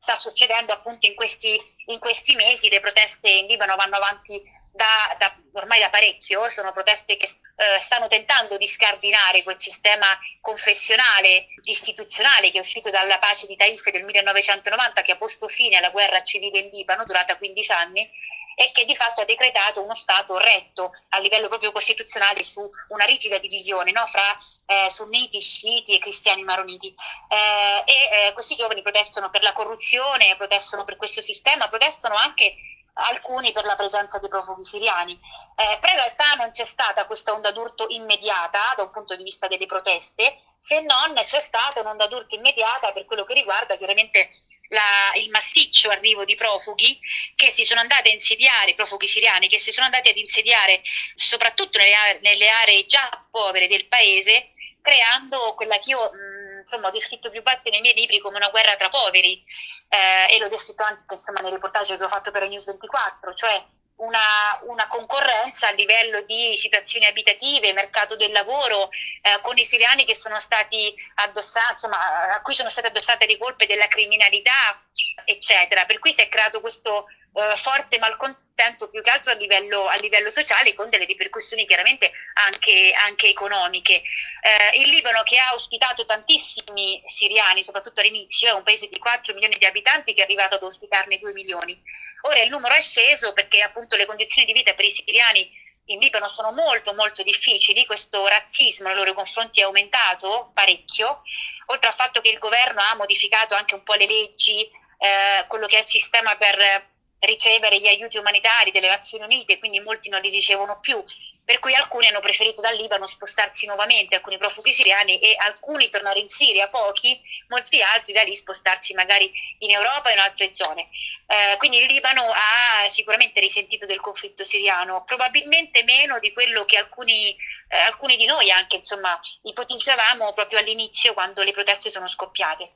sta 0.05 0.15
succedendo 0.15 0.73
appunto 0.73 1.07
in 1.07 1.15
questi, 1.15 1.59
in 1.87 1.99
questi 1.99 2.35
mesi, 2.35 2.69
le 2.69 2.81
proteste 2.81 3.31
in 3.31 3.47
Libano 3.47 3.75
vanno 3.75 3.97
avanti 3.97 4.43
da, 4.71 5.17
da, 5.19 5.35
ormai 5.53 5.81
da 5.81 5.89
parecchio, 5.89 6.49
sono 6.51 6.73
proteste 6.73 7.17
che 7.17 7.25
eh, 7.25 7.79
stanno 7.81 8.07
tentando 8.07 8.59
di 8.59 8.69
scardinare 8.69 9.43
quel 9.43 9.59
sistema 9.59 10.07
confessionale, 10.41 11.47
istituzionale 11.63 12.51
che 12.51 12.59
è 12.59 12.61
uscito 12.61 12.91
dalla 12.91 13.19
pace 13.19 13.47
di 13.47 13.57
Taif 13.57 13.91
del 13.91 14.05
1990 14.05 15.01
che 15.01 15.13
ha 15.13 15.17
posto 15.17 15.49
fine 15.49 15.77
alla 15.77 15.91
guerra 15.91 16.21
civile 16.23 16.59
in 16.59 16.69
Libano 16.69 17.05
durata 17.05 17.39
15 17.39 17.73
anni 17.73 18.11
e 18.55 18.71
che 18.73 18.85
di 18.85 18.95
fatto 18.95 19.21
ha 19.21 19.25
decretato 19.25 19.83
uno 19.83 19.95
Stato 19.95 20.37
retto 20.39 20.93
a 21.11 21.19
livello 21.19 21.49
proprio 21.49 21.73
costituzionale 21.73 22.43
su 22.43 22.69
una 22.89 23.05
rigida 23.05 23.39
divisione 23.39 23.91
no? 23.91 24.07
fra 24.07 24.37
eh, 24.67 24.91
sunniti, 24.91 25.41
sciiti 25.41 25.95
e 25.95 25.99
cristiani 25.99 26.43
maroniti. 26.43 26.95
Eh, 27.29 27.83
e 27.85 28.27
eh, 28.27 28.33
questi 28.33 28.57
giovani 28.57 28.83
protestano 28.83 29.31
per 29.31 29.43
la 29.43 29.53
corruzione, 29.53 30.37
protestano 30.37 30.85
per 30.85 30.97
questo 30.97 31.23
sistema, 31.23 31.69
protestano 31.69 32.15
anche 32.15 32.55
alcuni 32.95 33.53
per 33.53 33.65
la 33.65 33.77
presenza 33.77 34.19
dei 34.19 34.29
profughi 34.29 34.65
siriani. 34.65 35.19
Eh, 35.57 35.79
però 35.81 35.93
in 35.93 35.99
realtà 35.99 36.35
non 36.35 36.51
c'è 36.51 36.65
stata 36.65 37.07
questa 37.07 37.33
onda 37.33 37.53
d'urto 37.53 37.87
immediata 37.89 38.75
da 38.77 38.83
un 38.85 38.91
punto 38.91 39.17
di 39.17 39.25
vista 39.25 39.47
delle 39.47 39.67
proteste, 39.67 40.37
se 40.59 40.81
non 40.81 41.15
c'è 41.15 41.41
stata 41.41 41.81
un'onda 41.81 42.07
d'urto 42.07 42.35
immediata 42.35 42.93
per 42.93 43.05
quello 43.05 43.25
che 43.25 43.35
riguarda 43.35 43.77
chiaramente 43.77 44.29
la, 44.69 45.13
il 45.17 45.31
massiccio 45.31 45.91
arrivo 45.91 46.25
di 46.25 46.35
profughi 46.37 46.99
che 47.35 47.51
si 47.51 47.65
sono 47.65 47.81
andati 47.81 48.11
a 48.11 48.13
insediare, 48.13 48.75
profughi 48.75 49.07
siriani, 49.07 49.49
che 49.49 49.59
si 49.59 49.73
sono 49.73 49.87
andati 49.87 50.09
ad 50.09 50.17
insediare 50.17 50.83
soprattutto 51.15 51.79
nelle, 51.79 52.19
nelle 52.23 52.49
aree 52.49 52.87
già 52.87 53.09
povere 53.31 53.67
del 53.67 53.87
paese, 53.87 54.53
creando 54.81 55.55
quella 55.55 55.79
che 55.79 55.91
io 55.91 56.11
mh, 56.13 56.34
insomma, 56.65 56.89
ho 56.89 56.91
descritto 56.91 57.31
più 57.31 57.43
volte 57.43 57.71
nei 57.71 57.81
miei 57.81 57.95
libri 57.95 58.19
come 58.19 58.37
una 58.37 58.51
guerra 58.51 58.77
tra 58.77 58.89
poveri 58.89 59.43
eh, 59.89 60.35
e 60.35 60.39
l'ho 60.39 60.49
descritto 60.49 60.83
anche 60.83 61.15
insomma, 61.15 61.41
nei 61.41 61.53
reportage 61.53 61.97
che 61.97 62.05
ho 62.05 62.09
fatto 62.09 62.31
per 62.31 62.49
News 62.49 62.65
24, 62.67 63.35
cioè 63.35 63.65
una, 63.97 64.59
una, 64.63 64.89
concorrenza 64.89 65.69
a 65.69 65.73
livello 65.73 66.23
di 66.23 66.57
situazioni 66.57 67.07
abitative, 67.07 67.73
mercato 67.73 68.17
del 68.17 68.33
lavoro, 68.33 68.89
eh, 69.23 69.41
con 69.41 69.57
i 69.57 69.65
siriani 69.65 70.05
che 70.05 70.17
sono 70.17 70.41
stati 70.41 70.93
addossati, 71.17 71.75
insomma, 71.75 72.35
a 72.35 72.43
cui 72.43 72.55
sono 72.55 72.71
state 72.71 72.89
addossate 72.89 73.27
le 73.27 73.39
colpe 73.39 73.67
della 73.67 73.87
criminalità, 73.87 74.83
eccetera. 75.25 75.85
Per 75.85 76.01
cui 76.01 76.13
si 76.13 76.23
è 76.23 76.29
creato 76.29 76.61
questo 76.61 77.07
eh, 77.35 77.57
forte 77.57 77.99
malcontento 77.99 78.43
più 78.91 79.03
che 79.03 79.11
altro 79.11 79.33
a 79.33 79.35
livello, 79.35 79.87
a 79.87 79.97
livello, 79.97 80.31
sociale 80.31 80.75
con 80.75 80.89
delle 80.89 81.05
ripercussioni 81.05 81.67
chiaramente 81.67 82.13
anche, 82.35 82.93
anche 82.97 83.29
economiche. 83.29 84.03
Eh, 84.41 84.81
il 84.81 84.89
Libano 84.89 85.23
che 85.25 85.39
ha 85.39 85.55
ospitato 85.55 86.07
tantissimi 86.07 87.03
siriani, 87.05 87.65
soprattutto 87.65 88.01
all'inizio, 88.01 88.49
è 88.49 88.53
un 88.53 88.63
paese 88.63 88.89
di 88.89 88.99
4 88.99 89.35
milioni 89.35 89.59
di 89.59 89.67
abitanti 89.67 90.15
che 90.15 90.21
è 90.21 90.25
arrivato 90.25 90.55
ad 90.55 90.63
ospitarne 90.63 91.19
2 91.19 91.33
milioni. 91.33 91.81
Ora 92.23 92.41
il 92.41 92.51
numero 92.51 92.75
è 92.75 92.81
sceso 92.81 93.33
perché 93.33 93.61
appunto 93.61 93.97
le 93.97 94.07
condizioni 94.07 94.47
di 94.47 94.53
vita 94.53 94.75
per 94.75 94.85
i 94.85 94.91
siriani 94.91 95.51
in 95.87 95.99
Libano 95.99 96.29
sono 96.29 96.53
molto 96.53 96.95
molto 96.95 97.23
difficili, 97.23 97.85
questo 97.85 98.27
razzismo 98.27 98.87
nei 98.87 98.97
loro 98.97 99.13
confronti 99.13 99.61
è 99.61 99.65
aumentato 99.65 100.51
parecchio, 100.55 101.23
oltre 101.67 101.89
al 101.89 101.95
fatto 101.95 102.23
che 102.23 102.31
il 102.31 102.39
governo 102.39 102.81
ha 102.81 102.95
modificato 102.95 103.55
anche 103.55 103.75
un 103.75 103.83
po' 103.83 103.95
le 103.95 104.07
leggi, 104.07 104.63
eh, 104.63 105.45
quello 105.47 105.67
che 105.67 105.77
è 105.77 105.81
il 105.81 105.87
sistema 105.87 106.37
per 106.37 106.87
ricevere 107.21 107.81
gli 107.81 107.87
aiuti 107.87 108.19
umanitari 108.19 108.71
delle 108.71 108.89
Nazioni 108.89 109.25
Unite, 109.25 109.59
quindi 109.59 109.81
molti 109.81 110.09
non 110.09 110.21
li 110.21 110.29
ricevono 110.29 110.79
più, 110.81 111.03
per 111.45 111.59
cui 111.59 111.75
alcuni 111.75 112.07
hanno 112.07 112.21
preferito 112.21 112.61
dal 112.61 112.77
Libano 112.77 113.07
spostarsi 113.07 113.67
nuovamente, 113.67 114.15
alcuni 114.15 114.39
profughi 114.39 114.73
siriani 114.73 115.19
e 115.19 115.35
alcuni 115.37 115.89
tornare 115.89 116.21
in 116.21 116.29
Siria, 116.29 116.69
pochi, 116.69 117.21
molti 117.49 117.83
altri 117.83 118.13
da 118.13 118.23
lì 118.23 118.35
spostarsi 118.35 118.95
magari 118.95 119.31
in 119.59 119.71
Europa 119.71 120.11
e 120.11 120.13
in 120.15 120.19
altre 120.19 120.51
zone. 120.55 120.89
Eh, 121.27 121.57
quindi 121.59 121.79
il 121.79 121.87
Libano 121.87 122.23
ha 122.23 122.89
sicuramente 122.89 123.41
risentito 123.41 123.87
del 123.87 124.01
conflitto 124.01 124.45
siriano, 124.45 125.05
probabilmente 125.05 125.83
meno 125.85 126.19
di 126.19 126.33
quello 126.33 126.65
che 126.65 126.79
alcuni, 126.79 127.37
eh, 127.69 127.79
alcuni 127.79 128.17
di 128.17 128.27
noi 128.27 128.51
anche 128.51 128.77
insomma, 128.77 129.19
ipotizzavamo 129.43 130.33
proprio 130.33 130.59
all'inizio 130.59 131.15
quando 131.15 131.43
le 131.43 131.53
proteste 131.53 131.91
sono 131.91 132.09
scoppiate. 132.09 132.73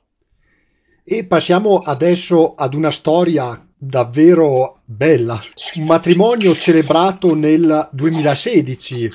E 1.03 1.25
passiamo 1.25 1.77
adesso 1.77 2.53
ad 2.55 2.75
una 2.75 2.91
storia 2.91 3.63
davvero 3.79 4.81
bella. 4.83 5.39
Un 5.75 5.85
matrimonio 5.85 6.55
celebrato 6.57 7.33
nel 7.33 7.87
2016 7.91 9.09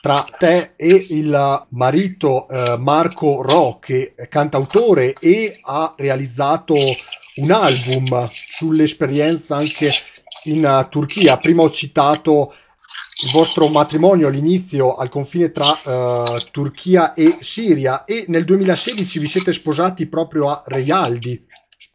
tra 0.00 0.26
te 0.38 0.72
e 0.76 1.06
il 1.10 1.66
marito 1.70 2.48
eh, 2.48 2.76
Marco 2.78 3.42
Ro, 3.42 3.78
che 3.78 4.14
è 4.16 4.28
cantautore 4.28 5.12
e 5.20 5.58
ha 5.60 5.94
realizzato 5.96 6.74
un 7.36 7.50
album 7.50 8.30
sull'esperienza 8.32 9.56
anche 9.56 9.90
in 10.44 10.64
uh, 10.64 10.88
Turchia. 10.88 11.36
Prima 11.36 11.62
ho 11.62 11.70
citato 11.70 12.54
il 13.24 13.30
vostro 13.32 13.68
matrimonio 13.68 14.28
all'inizio 14.28 14.94
al 14.94 15.08
confine 15.08 15.52
tra 15.52 15.78
uh, 15.84 16.50
Turchia 16.50 17.14
e 17.14 17.38
Siria 17.40 18.04
e 18.04 18.24
nel 18.28 18.44
2016 18.44 19.18
vi 19.18 19.28
siete 19.28 19.52
sposati 19.52 20.06
proprio 20.06 20.48
a 20.48 20.62
Reialdi 20.64 21.46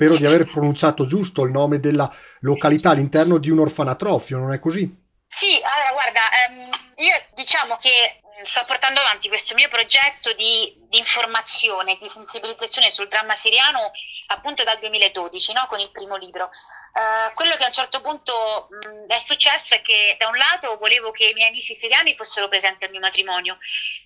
Spero 0.04 0.18
di 0.18 0.26
aver 0.26 0.46
pronunciato 0.46 1.06
giusto 1.06 1.46
il 1.46 1.52
nome 1.52 1.80
della 1.80 2.14
località 2.42 2.90
all'interno 2.90 3.38
di 3.38 3.50
un 3.50 3.60
orfanatrofio, 3.60 4.38
non 4.38 4.52
è 4.52 4.60
così? 4.60 5.02
Sì, 5.30 5.60
allora 5.64 5.92
guarda, 5.94 6.22
ehm, 6.46 6.70
io 6.98 7.26
diciamo 7.34 7.78
che 7.78 8.20
sto 8.44 8.66
portando 8.66 9.00
avanti 9.00 9.30
questo 9.30 9.54
mio 9.54 9.70
progetto 9.70 10.34
di, 10.34 10.76
di, 10.90 10.98
informazione, 10.98 11.98
di 12.02 12.10
sensibilizzazione 12.10 12.92
sul 12.92 13.08
dramma 13.08 13.36
siriano 13.36 13.92
appunto 14.28 14.64
dal 14.66 14.80
2012, 14.80 15.54
no? 15.54 15.66
con 15.68 15.80
il 15.80 15.92
primo 15.92 16.18
libro. 16.18 16.50
Uh, 16.94 17.34
quello 17.34 17.56
che 17.56 17.64
a 17.64 17.68
un 17.68 17.74
certo 17.74 18.02
punto 18.02 18.68
mh, 18.70 19.08
è 19.08 19.18
successo 19.18 19.74
è 19.74 19.82
che 19.82 20.18
da 20.20 20.28
un 20.28 20.36
lato 20.36 20.78
volevo 20.78 21.12
che 21.12 21.28
i 21.28 21.34
miei 21.34 21.48
amici 21.48 21.74
siriani 21.74 22.14
fossero 22.14 22.50
presenti 22.50 22.84
al 22.84 22.92
mio 22.92 23.00
matrimonio, 23.00 23.58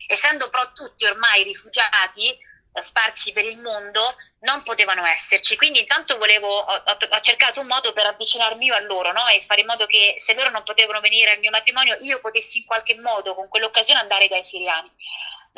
essendo 0.07 0.49
però 0.49 0.71
tutti 0.73 1.05
ormai 1.05 1.43
rifugiati, 1.43 2.37
sparsi 2.81 3.31
per 3.31 3.45
il 3.45 3.57
mondo 3.57 4.15
non 4.39 4.63
potevano 4.63 5.05
esserci. 5.05 5.55
Quindi 5.55 5.79
intanto 5.79 6.17
volevo, 6.17 6.59
ho, 6.59 6.83
ho, 6.83 7.19
cercato 7.21 7.59
un 7.59 7.67
modo 7.67 7.93
per 7.93 8.05
avvicinarmi 8.05 8.65
io 8.65 8.75
a 8.75 8.79
loro 8.81 9.11
no? 9.11 9.27
e 9.27 9.43
fare 9.45 9.61
in 9.61 9.67
modo 9.67 9.85
che 9.85 10.15
se 10.17 10.33
loro 10.33 10.49
non 10.49 10.63
potevano 10.63 10.99
venire 10.99 11.31
al 11.31 11.39
mio 11.39 11.49
matrimonio 11.49 11.97
io 12.01 12.19
potessi 12.19 12.59
in 12.59 12.65
qualche 12.65 12.95
modo 12.99 13.33
con 13.33 13.47
quell'occasione 13.47 13.99
andare 13.99 14.27
dai 14.27 14.43
siriani 14.43 14.91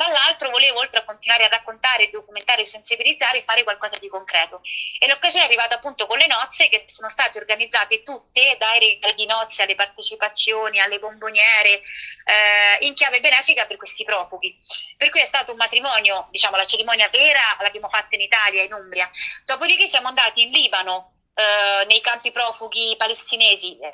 dall'altro 0.00 0.48
volevo 0.48 0.78
oltre 0.78 1.00
a 1.00 1.04
continuare 1.04 1.44
a 1.44 1.48
raccontare, 1.48 2.08
documentare 2.08 2.62
e 2.62 2.64
sensibilizzare 2.64 3.42
fare 3.42 3.64
qualcosa 3.64 3.98
di 3.98 4.08
concreto. 4.08 4.62
E 4.98 5.06
l'occasione 5.06 5.44
è 5.44 5.46
arrivata 5.46 5.74
appunto 5.74 6.06
con 6.06 6.16
le 6.16 6.26
nozze 6.26 6.70
che 6.70 6.84
sono 6.86 7.10
state 7.10 7.38
organizzate 7.38 8.02
tutte 8.02 8.56
dai 8.58 8.78
regali 8.78 9.14
di 9.14 9.26
nozze 9.26 9.62
alle 9.62 9.74
partecipazioni, 9.74 10.80
alle 10.80 10.98
bomboniere 10.98 11.82
eh, 12.24 12.86
in 12.86 12.94
chiave 12.94 13.20
benefica 13.20 13.66
per 13.66 13.76
questi 13.76 14.04
profughi. 14.04 14.56
Per 14.96 15.10
cui 15.10 15.20
è 15.20 15.26
stato 15.26 15.52
un 15.52 15.58
matrimonio 15.58 16.28
diciamo 16.30 16.56
la 16.56 16.64
cerimonia 16.64 17.10
vera 17.10 17.58
l'abbiamo 17.60 17.90
fatta 17.90 18.14
in 18.14 18.22
Italia, 18.22 18.62
in 18.62 18.72
Umbria. 18.72 19.10
Dopodiché 19.44 19.86
siamo 19.86 20.08
andati 20.08 20.42
in 20.42 20.50
Libano 20.50 21.19
eh, 21.40 21.86
nei 21.86 22.00
campi 22.02 22.30
profughi 22.32 22.94
palestinesi 22.98 23.78
eh, 23.78 23.90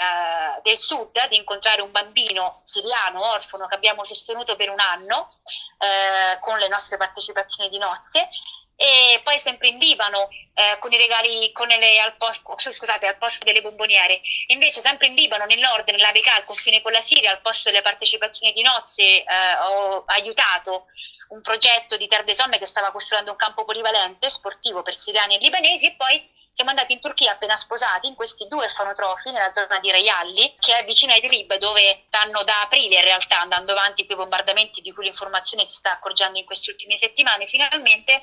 del 0.62 0.78
sud 0.78 1.16
ad 1.16 1.32
incontrare 1.32 1.80
un 1.80 1.92
bambino 1.92 2.60
siriano 2.62 3.24
orfano 3.30 3.66
che 3.66 3.74
abbiamo 3.76 4.02
sostenuto 4.02 4.56
per 4.56 4.70
un 4.70 4.80
anno 4.80 5.32
eh, 5.78 6.38
con 6.40 6.58
le 6.58 6.68
nostre 6.68 6.96
partecipazioni 6.96 7.68
di 7.68 7.78
nozze 7.78 8.28
e 8.76 9.20
poi 9.24 9.38
sempre 9.38 9.68
in 9.68 9.78
Libano 9.78 10.28
eh, 10.52 10.76
con 10.78 10.92
i 10.92 10.98
regali 10.98 11.50
con 11.52 11.66
le, 11.66 11.98
al, 11.98 12.16
posto, 12.16 12.50
oh, 12.50 12.58
scusate, 12.58 13.06
al 13.06 13.16
posto 13.16 13.44
delle 13.44 13.62
bomboniere. 13.62 14.20
Invece 14.48 14.80
sempre 14.80 15.06
in 15.06 15.14
Libano 15.14 15.46
nel 15.46 15.58
nord 15.58 15.88
nella 15.88 16.12
Beca 16.12 16.34
al 16.34 16.44
confine 16.44 16.82
con 16.82 16.92
la 16.92 17.00
Siria 17.00 17.30
al 17.30 17.40
posto 17.40 17.70
delle 17.70 17.82
partecipazioni 17.82 18.52
di 18.52 18.62
nozze 18.62 19.02
eh, 19.02 19.24
ho 19.62 20.04
aiutato 20.06 20.86
un 21.28 21.40
progetto 21.40 21.96
di 21.96 22.06
Terre 22.06 22.24
des 22.24 22.38
Hommes 22.38 22.58
che 22.58 22.66
stava 22.66 22.92
costruendo 22.92 23.30
un 23.30 23.36
campo 23.36 23.64
polivalente 23.64 24.28
sportivo 24.28 24.82
per 24.82 24.94
siriani 24.94 25.36
e 25.36 25.38
libanesi 25.38 25.86
e 25.86 25.94
poi 25.96 26.22
siamo 26.52 26.70
andati 26.70 26.92
in 26.92 27.00
Turchia 27.00 27.32
appena 27.32 27.56
sposati 27.56 28.06
in 28.06 28.14
questi 28.14 28.46
due 28.48 28.64
orfanotrofi 28.64 29.30
nella 29.30 29.52
zona 29.52 29.80
di 29.80 29.90
Reyalli 29.90 30.54
che 30.58 30.78
è 30.78 30.84
vicino 30.84 31.12
a 31.12 31.16
Idlib 31.16 31.56
dove 31.56 32.04
stanno 32.06 32.42
da 32.44 32.62
aprile 32.62 32.96
in 32.96 33.02
realtà 33.02 33.40
andando 33.40 33.72
avanti 33.72 34.04
quei 34.04 34.16
bombardamenti 34.16 34.80
di 34.80 34.92
cui 34.92 35.04
l'informazione 35.04 35.64
si 35.64 35.74
sta 35.74 35.92
accorgendo 35.92 36.38
in 36.38 36.44
queste 36.44 36.70
ultime 36.70 36.96
settimane. 36.96 37.46
Finalmente 37.46 38.22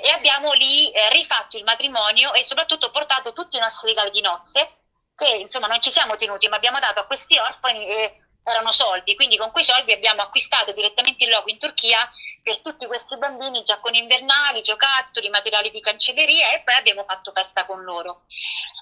e 0.00 0.10
abbiamo 0.10 0.52
lì 0.52 0.92
eh, 0.92 1.10
rifatto 1.10 1.56
il 1.56 1.64
matrimonio 1.64 2.32
e 2.32 2.44
soprattutto 2.44 2.92
portato 2.92 3.32
tutti 3.32 3.56
i 3.56 3.60
nostri 3.60 3.88
regali 3.88 4.10
di 4.10 4.20
nozze 4.20 4.76
che 5.16 5.34
insomma 5.34 5.66
non 5.66 5.80
ci 5.80 5.90
siamo 5.90 6.14
tenuti 6.14 6.46
ma 6.48 6.54
abbiamo 6.54 6.78
dato 6.78 7.00
a 7.00 7.06
questi 7.06 7.36
orfani 7.36 7.84
e 7.84 8.22
erano 8.44 8.70
soldi, 8.70 9.16
quindi 9.16 9.36
con 9.36 9.50
quei 9.50 9.64
soldi 9.64 9.92
abbiamo 9.92 10.22
acquistato 10.22 10.72
direttamente 10.72 11.24
il 11.24 11.30
logo 11.30 11.50
in 11.50 11.58
Turchia 11.58 12.08
per 12.42 12.60
tutti 12.60 12.86
questi 12.86 13.18
bambini 13.18 13.62
giacconi 13.62 13.98
invernali, 13.98 14.62
giocattoli, 14.62 15.28
materiali 15.28 15.70
di 15.70 15.80
cancelleria 15.80 16.52
e 16.52 16.62
poi 16.62 16.74
abbiamo 16.76 17.04
fatto 17.06 17.32
festa 17.32 17.66
con 17.66 17.82
loro. 17.82 18.22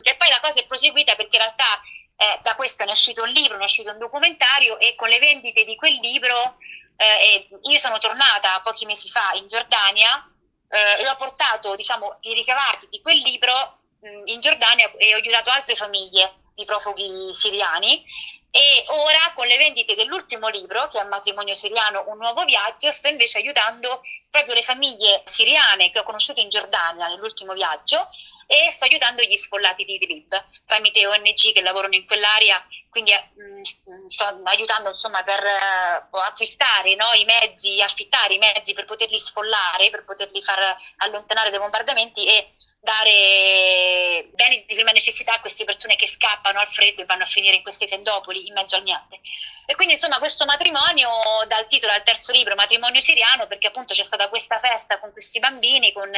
E 0.05 0.15
poi 0.17 0.29
la 0.29 0.39
cosa 0.41 0.61
è 0.61 0.67
proseguita 0.67 1.17
perché 1.17 1.37
in 1.37 1.43
realtà 1.43 1.81
eh, 2.17 2.39
da 2.43 2.55
questo 2.55 2.85
è 2.85 2.91
uscito 2.91 3.23
un 3.23 3.31
libro, 3.31 3.59
è 3.59 3.65
uscito 3.65 3.91
un 3.91 3.99
documentario 3.99 4.79
e 4.79 4.95
con 4.95 5.09
le 5.09 5.19
vendite 5.19 5.65
di 5.65 5.75
quel 5.75 5.95
libro 5.95 6.59
eh, 6.97 7.49
io 7.63 7.79
sono 7.79 7.99
tornata 7.99 8.61
pochi 8.61 8.87
mesi 8.87 9.11
fa 9.11 9.33
in 9.35 9.49
Giordania 9.49 10.31
eh, 10.69 11.03
e 11.03 11.09
ho 11.09 11.17
portato 11.17 11.75
diciamo, 11.77 12.19
i 12.23 12.35
ricavati 12.35 12.89
di 12.91 13.01
quel 13.01 13.19
libro 13.19 13.79
mh, 14.01 14.23
in 14.27 14.41
Giordania 14.41 14.91
e 14.97 15.15
ho 15.15 15.17
aiutato 15.17 15.51
altre 15.51 15.77
famiglie 15.77 16.35
di 16.55 16.65
profughi 16.65 17.33
siriani. 17.33 18.05
E 18.51 18.85
ora 18.89 19.33
con 19.35 19.47
le 19.47 19.59
vendite 19.59 19.95
dell'ultimo 19.95 20.49
libro, 20.49 20.89
che 20.89 20.99
è 20.99 21.05
Matrimonio 21.05 21.53
Siriano, 21.55 22.05
un 22.07 22.17
nuovo 22.17 22.45
viaggio, 22.45 22.91
sto 22.91 23.09
invece 23.09 23.37
aiutando 23.37 24.01
proprio 24.31 24.55
le 24.55 24.63
famiglie 24.63 25.21
siriane 25.27 25.91
che 25.91 25.99
ho 25.99 26.03
conosciuto 26.05 26.41
in 26.41 26.49
Giordania 26.49 27.09
nell'ultimo 27.09 27.53
viaggio 27.53 28.09
e 28.47 28.71
sto 28.71 28.85
aiutando 28.85 29.23
gli 29.23 29.37
sfollati 29.37 29.85
di 29.85 29.95
Idlib 29.95 30.45
tramite 30.67 31.07
ONG 31.07 31.53
che 31.53 31.61
lavorano 31.61 31.95
in 31.95 32.07
quell'area, 32.07 32.65
quindi 32.91 33.13
mh, 33.13 33.59
mm, 33.59 34.07
sto 34.07 34.41
aiutando 34.45 34.91
insomma 34.91 35.23
per 35.25 35.43
uh, 35.43 36.17
acquistare 36.17 36.95
no, 36.95 37.13
i 37.15 37.25
mezzi, 37.25 37.81
affittare 37.83 38.35
i 38.35 38.39
mezzi 38.39 38.73
per 38.73 38.85
poterli 38.85 39.19
sfollare, 39.19 39.91
per 39.91 40.05
poterli 40.05 40.43
far 40.43 40.77
allontanare 40.99 41.51
dai 41.51 41.59
bombardamenti 41.59 42.27
e 42.27 42.57
dare 42.87 44.29
beni 44.31 44.65
di 44.65 44.75
prima 44.75 44.93
necessità 44.93 45.35
a 45.35 45.41
queste 45.41 45.65
persone 45.65 45.97
che 45.97 46.07
scappano 46.07 46.61
al 46.61 46.69
freddo 46.69 47.03
e 47.03 47.05
vanno 47.05 47.25
a 47.25 47.27
finire 47.27 47.57
in 47.57 47.63
queste 47.63 47.89
tendopoli 47.89 48.47
in 48.47 48.53
mezzo 48.53 48.77
al 48.77 48.85
niente. 48.85 49.19
E 49.67 49.75
quindi 49.75 49.95
insomma 49.95 50.21
questo 50.21 50.45
matrimonio 50.45 51.09
dal 51.49 51.67
titolo 51.67 51.93
al 51.93 52.05
terzo 52.05 52.31
libro, 52.31 52.55
Matrimonio 52.55 53.01
siriano, 53.01 53.49
perché 53.49 53.67
appunto 53.67 53.93
c'è 53.93 54.05
stata 54.05 54.29
questa 54.29 54.61
festa 54.61 55.01
con 55.01 55.11
questi 55.11 55.41
bambini, 55.41 55.93
con, 55.93 56.13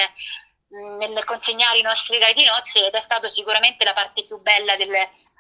nel 0.70 1.24
consegnare 1.24 1.78
i 1.78 1.82
nostri 1.82 2.14
regali 2.14 2.34
di 2.34 2.44
nozze 2.44 2.86
ed 2.86 2.94
è 2.94 3.00
stata 3.00 3.28
sicuramente 3.28 3.84
la 3.84 3.94
parte 3.94 4.24
più 4.24 4.40
bella 4.40 4.76
del, 4.76 4.90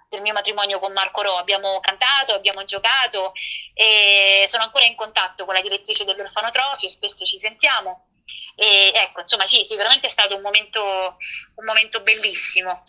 del 0.08 0.22
mio 0.22 0.32
matrimonio 0.32 0.78
con 0.78 0.92
Marco 0.92 1.22
Ro. 1.22 1.36
Abbiamo 1.36 1.80
cantato, 1.80 2.34
abbiamo 2.34 2.64
giocato 2.64 3.32
e 3.74 4.46
sono 4.50 4.62
ancora 4.62 4.84
in 4.84 4.96
contatto 4.96 5.44
con 5.44 5.54
la 5.54 5.60
direttrice 5.60 6.04
dell'orfanotrofio, 6.04 6.88
spesso 6.88 7.24
ci 7.24 7.38
sentiamo 7.38 8.06
e 8.60 8.90
ecco, 8.92 9.20
insomma, 9.20 9.46
sì, 9.46 9.64
sicuramente 9.68 10.08
è 10.08 10.10
stato 10.10 10.34
un 10.34 10.42
momento, 10.42 10.80
un 11.54 11.64
momento 11.64 12.00
bellissimo. 12.00 12.82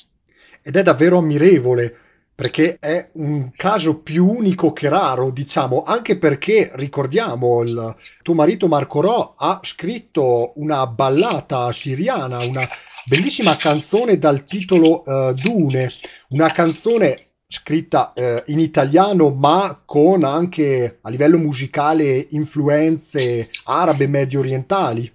Ed 0.64 0.76
è 0.76 0.82
davvero 0.82 1.20
ammirevole 1.20 2.09
perché 2.40 2.78
è 2.80 3.10
un 3.16 3.52
caso 3.54 4.00
più 4.00 4.26
unico 4.26 4.72
che 4.72 4.88
raro, 4.88 5.30
diciamo, 5.30 5.84
anche 5.84 6.18
perché 6.18 6.72
ricordiamo 6.76 7.64
il 7.64 7.98
tuo 8.22 8.34
marito 8.34 8.70
Marco 8.70 9.02
Ro 9.02 9.34
ha 9.36 9.60
scritto 9.62 10.54
una 10.56 10.88
ballata 10.88 11.70
siriana, 11.74 12.38
una 12.46 12.66
bellissima 13.04 13.58
canzone 13.58 14.18
dal 14.18 14.46
titolo 14.46 15.04
uh, 15.06 15.34
Dune, 15.34 15.92
una 16.30 16.50
canzone 16.52 17.32
scritta 17.46 18.14
uh, 18.16 18.44
in 18.46 18.60
italiano 18.60 19.32
ma 19.32 19.82
con 19.84 20.24
anche 20.24 21.00
a 21.02 21.10
livello 21.10 21.38
musicale 21.38 22.26
influenze 22.30 23.50
arabe 23.66 24.08
medio 24.08 24.40
orientali. 24.40 25.12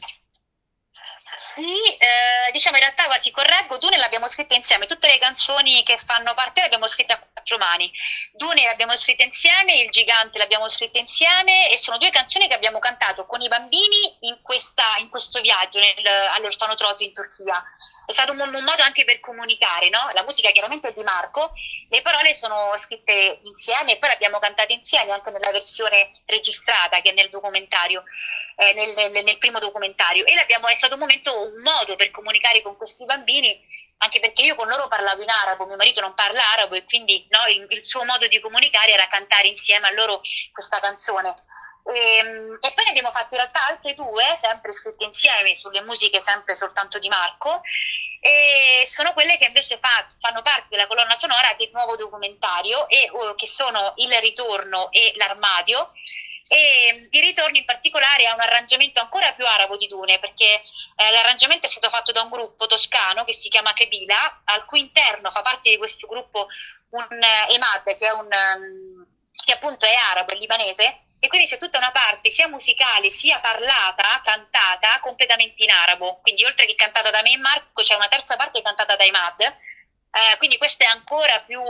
Sì, 1.55 1.63
eh, 1.63 2.34
diciamo 2.55 2.77
in 2.77 2.85
realtà 2.85 3.09
ti 3.19 3.33
correggo, 3.33 3.79
Dune 3.79 3.97
l'abbiamo 3.97 4.29
scritta 4.29 4.55
insieme, 4.55 4.87
tutte 4.87 5.09
le 5.09 5.19
canzoni 5.19 5.83
che 5.83 5.99
fanno 6.07 6.35
parte 6.35 6.61
le 6.61 6.67
abbiamo 6.67 6.87
scritte 6.87 7.15
a 7.15 7.19
quattro 7.19 7.59
mani. 7.59 7.91
Dune 8.33 8.65
l'abbiamo 8.65 8.97
scritta 8.97 9.25
insieme, 9.25 9.81
Il 9.81 9.91
Gigante 9.91 10.39
l'abbiamo 10.39 10.69
scritta 10.69 11.01
insieme 11.01 11.73
e 11.73 11.79
sono 11.79 11.99
due 11.99 12.11
canzoni 12.11 12.47
che 12.47 12.55
abbiamo 12.55 12.79
cantato 12.79 13.27
con 13.27 13.41
i 13.41 13.49
bambini 13.49 14.19
in, 14.21 14.41
questa, 14.41 14.85
in 14.99 15.09
questo 15.09 15.41
viaggio 15.41 15.81
all'orfanotrofio 16.37 17.07
in 17.07 17.13
Turchia 17.13 17.65
è 18.07 18.13
stato 18.13 18.33
un, 18.33 18.41
un, 18.41 18.65
modo 18.65 18.83
anche 18.83 19.05
per 19.05 19.21
comunicare, 19.21 19.89
no? 19.89 20.11
La 20.13 20.25
musica 20.25 20.51
chiaramente 20.51 20.89
è 20.89 20.93
di 20.93 21.03
Marco, 21.03 21.51
le 21.89 22.03
parole 22.03 22.37
sono 22.39 22.73
scritte 22.77 23.41
insieme 23.43 23.93
e 23.93 23.99
poi 23.99 24.11
le 24.11 24.15
abbiamo 24.15 24.39
cantate 24.39 24.73
insieme 24.73 25.13
anche 25.13 25.31
nella 25.31 25.51
versione 25.51 26.11
registrata 26.27 27.01
che 27.01 27.11
è 27.11 27.15
nel 27.15 27.31
documentario, 27.31 28.03
eh, 28.57 28.73
nel, 28.75 28.93
nel, 29.11 29.25
nel, 29.25 29.39
primo 29.39 29.59
documentario. 29.59 30.25
E 30.27 30.35
è 30.35 30.77
stato 30.77 30.95
un 30.95 31.01
momento, 31.01 31.41
un 31.41 31.63
modo 31.63 31.97
per 31.97 32.11
comunicare 32.11 32.63
con 32.63 32.77
questi 32.77 33.05
bambini, 33.05 33.59
anche 33.99 34.21
perché 34.21 34.43
io 34.43 34.55
con 34.55 34.69
loro 34.69 34.87
parlavo 34.89 35.23
in 35.23 35.31
arabo, 35.31 35.67
mio 35.67 35.77
marito 35.77 36.01
non 36.01 36.15
parla 36.15 36.53
arabo 36.53 36.75
e 36.75 36.85
quindi 36.85 37.27
no, 37.31 37.41
il, 37.47 37.67
il 37.71 37.83
suo 37.83 38.05
modo 38.05 38.27
di 38.27 38.41
comunicare 38.41 38.93
era 38.93 39.07
cantare 39.09 39.49
insieme 39.49 39.87
a 39.87 39.93
loro 39.93 40.21
questa 40.53 40.79
canzone. 40.81 41.35
E, 41.87 42.17
ehm, 42.19 42.59
e, 42.61 42.73
poi 42.73 42.85
ne 42.85 42.91
abbiamo 42.91 43.11
fatte 43.11 43.35
in 43.35 43.41
realtà 43.41 43.67
altre 43.67 43.95
due, 43.95 44.35
sempre 44.37 44.73
scritte 44.73 45.05
insieme, 45.05 45.55
sulle 45.55 45.83
musiche 45.83 46.23
sempre 46.23 46.55
soltanto 46.55 46.99
di 46.99 47.09
Marco, 47.09 47.61
e 48.21 48.87
sono 48.87 49.13
quelle 49.13 49.37
che 49.37 49.47
invece 49.47 49.79
fa, 49.79 50.09
fanno 50.19 50.41
parte 50.41 50.69
della 50.71 50.87
colonna 50.87 51.17
sonora 51.19 51.55
del 51.59 51.71
nuovo 51.73 51.97
documentario, 51.97 52.89
e, 52.89 53.11
che 53.37 53.47
sono 53.47 53.93
Il 53.97 54.13
ritorno 54.21 54.91
e 54.91 55.13
L'armadio. 55.17 55.93
E 56.47 57.09
il 57.11 57.23
ritorno 57.23 57.57
in 57.57 57.65
particolare 57.65 58.27
ha 58.27 58.35
un 58.35 58.41
arrangiamento 58.41 59.01
ancora 59.01 59.33
più 59.33 59.47
arabo 59.47 59.79
di 59.79 59.87
Dune, 59.87 60.19
perché 60.19 60.63
eh, 60.97 61.11
l'arrangiamento 61.11 61.67
è 61.67 61.71
stato 61.71 61.89
fatto 61.89 62.13
da 62.13 62.21
un 62.21 62.29
gruppo 62.29 62.67
toscano 62.67 63.25
che 63.25 63.33
si 63.33 63.49
chiama 63.49 63.73
Kebila, 63.73 64.43
al 64.45 64.67
cui 64.67 64.81
interno 64.81 65.31
fa 65.31 65.41
parte 65.41 65.71
di 65.71 65.79
questo 65.79 66.07
gruppo 66.07 66.49
un 66.91 67.09
eh, 67.11 67.55
Emad, 67.55 67.83
che 67.85 68.07
è 68.07 68.11
un... 68.11 68.29
Um, 68.31 68.94
che 69.45 69.53
appunto 69.53 69.85
è 69.87 69.95
arabo, 69.95 70.33
è 70.33 70.37
libanese, 70.37 71.01
e 71.19 71.29
quindi 71.29 71.49
c'è 71.49 71.59
tutta 71.59 71.79
una 71.79 71.91
parte 71.91 72.31
sia 72.31 72.49
musicale 72.49 73.09
sia 73.09 73.41
parlata, 73.41 74.21
cantata, 74.23 75.01
completamente 75.01 75.63
in 75.63 75.71
arabo. 75.71 76.21
Quindi 76.21 76.45
oltre 76.45 76.67
che 76.67 76.75
cantata 76.75 77.11
da 77.11 77.23
me 77.23 77.33
e 77.33 77.39
Marco, 77.39 77.83
c'è 77.83 77.95
una 77.95 78.09
terza 78.09 78.37
parte 78.37 78.61
cantata 78.61 78.95
dai 78.95 79.11
Mad. 79.11 79.41
Eh, 79.41 80.37
quindi 80.37 80.59
questa 80.59 80.85
è 80.85 80.89
ancora 80.89 81.41
più, 81.41 81.63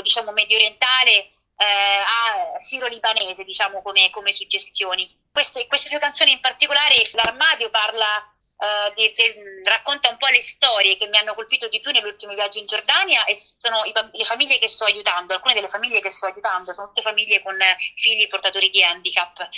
diciamo, 0.00 0.32
medio 0.32 0.56
orientale 0.56 1.12
eh, 1.12 1.28
a 1.56 2.58
siro-libanese, 2.58 3.44
diciamo, 3.44 3.82
come, 3.82 4.08
come 4.08 4.32
suggestioni. 4.32 5.06
Queste, 5.30 5.66
queste 5.66 5.90
due 5.90 5.98
canzoni 5.98 6.32
in 6.32 6.40
particolare, 6.40 6.94
l'armadio 7.12 7.68
parla 7.68 8.33
Uh, 8.56 8.94
di, 8.94 9.12
di, 9.16 9.34
racconta 9.64 10.08
un 10.10 10.16
po' 10.16 10.28
le 10.28 10.40
storie 10.40 10.96
che 10.96 11.08
mi 11.08 11.18
hanno 11.18 11.34
colpito 11.34 11.66
di 11.66 11.80
più 11.80 11.90
nell'ultimo 11.90 12.34
viaggio 12.34 12.58
in 12.58 12.66
Giordania 12.66 13.24
e 13.24 13.36
sono 13.58 13.82
i, 13.84 13.92
le 13.92 14.24
famiglie 14.24 14.58
che 14.58 14.68
sto 14.68 14.84
aiutando, 14.84 15.34
alcune 15.34 15.54
delle 15.54 15.68
famiglie 15.68 16.00
che 16.00 16.10
sto 16.10 16.26
aiutando 16.26 16.72
sono 16.72 16.86
tutte 16.86 17.02
famiglie 17.02 17.42
con 17.42 17.58
figli 17.96 18.28
portatori 18.28 18.70
di 18.70 18.82
handicap 18.82 19.48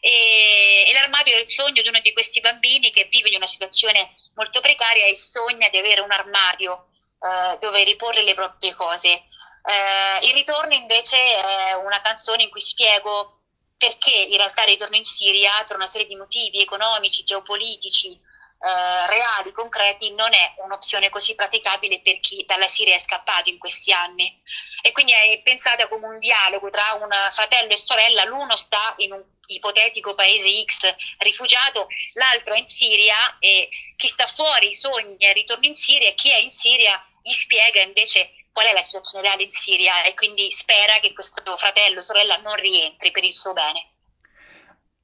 e, 0.00 0.88
e 0.88 0.92
l'armadio 0.92 1.36
è 1.36 1.40
il 1.40 1.50
sogno 1.50 1.80
di 1.80 1.88
uno 1.88 2.00
di 2.00 2.12
questi 2.12 2.40
bambini 2.40 2.90
che 2.90 3.06
vive 3.08 3.28
in 3.28 3.36
una 3.36 3.46
situazione 3.46 4.16
molto 4.34 4.60
precaria 4.60 5.04
e 5.04 5.14
sogna 5.14 5.68
di 5.68 5.78
avere 5.78 6.00
un 6.00 6.10
armadio 6.10 6.88
uh, 7.20 7.58
dove 7.60 7.84
riporre 7.84 8.22
le 8.22 8.34
proprie 8.34 8.74
cose. 8.74 9.22
Uh, 9.62 10.24
il 10.26 10.32
ritorno 10.32 10.74
invece 10.74 11.16
è 11.16 11.74
una 11.74 12.00
canzone 12.00 12.42
in 12.42 12.50
cui 12.50 12.60
spiego 12.60 13.42
perché 13.76 14.12
in 14.12 14.36
realtà 14.36 14.64
ritorno 14.64 14.96
in 14.96 15.04
Siria 15.04 15.64
per 15.66 15.76
una 15.76 15.86
serie 15.86 16.06
di 16.06 16.16
motivi 16.16 16.60
economici, 16.60 17.24
geopolitici, 17.24 18.18
eh, 18.64 19.06
reali, 19.08 19.50
concreti, 19.50 20.12
non 20.12 20.32
è 20.32 20.54
un'opzione 20.58 21.08
così 21.10 21.34
praticabile 21.34 22.00
per 22.00 22.20
chi 22.20 22.44
dalla 22.46 22.68
Siria 22.68 22.94
è 22.94 23.00
scappato 23.00 23.50
in 23.50 23.58
questi 23.58 23.92
anni. 23.92 24.40
E 24.80 24.92
quindi 24.92 25.12
è 25.12 25.40
pensata 25.42 25.88
come 25.88 26.06
un 26.06 26.18
dialogo 26.20 26.70
tra 26.70 26.92
un 27.00 27.10
fratello 27.32 27.72
e 27.72 27.76
sorella, 27.76 28.24
l'uno 28.24 28.56
sta 28.56 28.94
in 28.98 29.12
un 29.12 29.22
ipotetico 29.46 30.14
paese 30.14 30.64
X 30.64 30.94
rifugiato, 31.18 31.88
l'altro 32.14 32.54
è 32.54 32.58
in 32.58 32.68
Siria 32.68 33.38
e 33.40 33.68
chi 33.96 34.06
sta 34.06 34.26
fuori 34.28 34.74
sogna 34.74 35.28
il 35.28 35.34
ritorno 35.34 35.66
in 35.66 35.74
Siria 35.74 36.08
e 36.08 36.14
chi 36.14 36.30
è 36.30 36.36
in 36.36 36.50
Siria 36.50 37.04
gli 37.20 37.32
spiega 37.32 37.80
invece 37.80 38.30
qual 38.52 38.66
è 38.66 38.72
la 38.72 38.82
situazione 38.82 39.24
reale 39.24 39.42
in 39.42 39.50
Siria 39.50 40.02
e 40.04 40.14
quindi 40.14 40.52
spera 40.52 41.00
che 41.00 41.12
questo 41.12 41.56
fratello 41.56 41.98
o 41.98 42.02
sorella 42.02 42.36
non 42.36 42.54
rientri 42.56 43.10
per 43.10 43.24
il 43.24 43.34
suo 43.34 43.52
bene. 43.52 43.88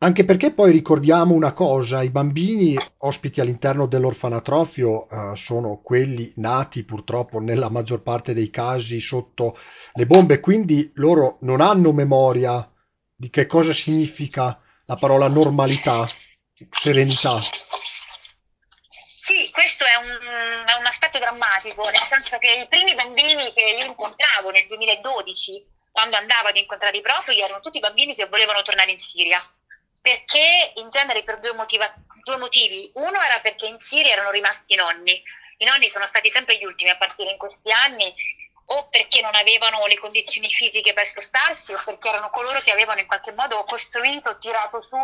Anche 0.00 0.24
perché 0.24 0.52
poi 0.52 0.70
ricordiamo 0.70 1.34
una 1.34 1.52
cosa, 1.52 2.04
i 2.04 2.10
bambini 2.10 2.78
ospiti 2.98 3.40
all'interno 3.40 3.86
dell'orfanatrofio 3.86 5.08
eh, 5.08 5.34
sono 5.34 5.80
quelli 5.82 6.32
nati 6.36 6.84
purtroppo 6.84 7.40
nella 7.40 7.68
maggior 7.68 8.02
parte 8.02 8.32
dei 8.32 8.48
casi 8.48 9.00
sotto 9.00 9.58
le 9.94 10.06
bombe, 10.06 10.38
quindi 10.38 10.92
loro 10.94 11.38
non 11.40 11.60
hanno 11.60 11.92
memoria 11.92 12.70
di 13.12 13.28
che 13.28 13.46
cosa 13.46 13.72
significa 13.72 14.62
la 14.84 14.94
parola 14.94 15.26
normalità. 15.26 16.08
serenità. 16.70 17.40
Sì, 19.20 19.50
questo 19.50 19.84
è 19.84 19.96
un, 19.96 20.64
è 20.64 20.78
un, 20.78 20.86
aspetto 20.86 21.18
drammatico, 21.18 21.82
nel 21.82 22.06
senso 22.08 22.38
che 22.38 22.52
i 22.52 22.68
primi 22.68 22.94
bambini 22.94 23.52
che 23.52 23.76
io 23.80 23.86
incontravo 23.86 24.50
nel 24.50 24.66
2012, 24.68 25.66
quando 25.90 26.16
andavo 26.16 26.48
ad 26.48 26.56
incontrare 26.56 26.96
i 26.96 27.00
profughi, 27.00 27.40
erano 27.40 27.58
tutti 27.58 27.80
bambini 27.80 28.14
che 28.14 28.28
volevano 28.28 28.62
tornare 28.62 28.92
in 28.92 28.98
Siria. 28.98 29.42
Perché 30.00 30.72
in 30.76 30.90
genere 30.90 31.22
per 31.22 31.40
due, 31.40 31.52
motiva- 31.52 31.92
due 32.22 32.36
motivi. 32.36 32.90
Uno 32.94 33.20
era 33.20 33.40
perché 33.40 33.66
in 33.66 33.78
Siria 33.78 34.12
erano 34.12 34.30
rimasti 34.30 34.74
i 34.74 34.76
nonni. 34.76 35.22
I 35.58 35.64
nonni 35.64 35.90
sono 35.90 36.06
stati 36.06 36.30
sempre 36.30 36.56
gli 36.56 36.64
ultimi 36.64 36.90
a 36.90 36.96
partire 36.96 37.30
in 37.30 37.38
questi 37.38 37.70
anni 37.72 38.14
o 38.70 38.88
perché 38.88 39.20
non 39.20 39.34
avevano 39.34 39.86
le 39.86 39.98
condizioni 39.98 40.48
fisiche 40.50 40.92
per 40.92 41.06
spostarsi 41.06 41.72
o 41.72 41.82
perché 41.84 42.08
erano 42.08 42.30
coloro 42.30 42.60
che 42.60 42.70
avevano 42.70 43.00
in 43.00 43.06
qualche 43.06 43.32
modo 43.32 43.64
costruito, 43.64 44.38
tirato 44.38 44.80
su 44.80 44.96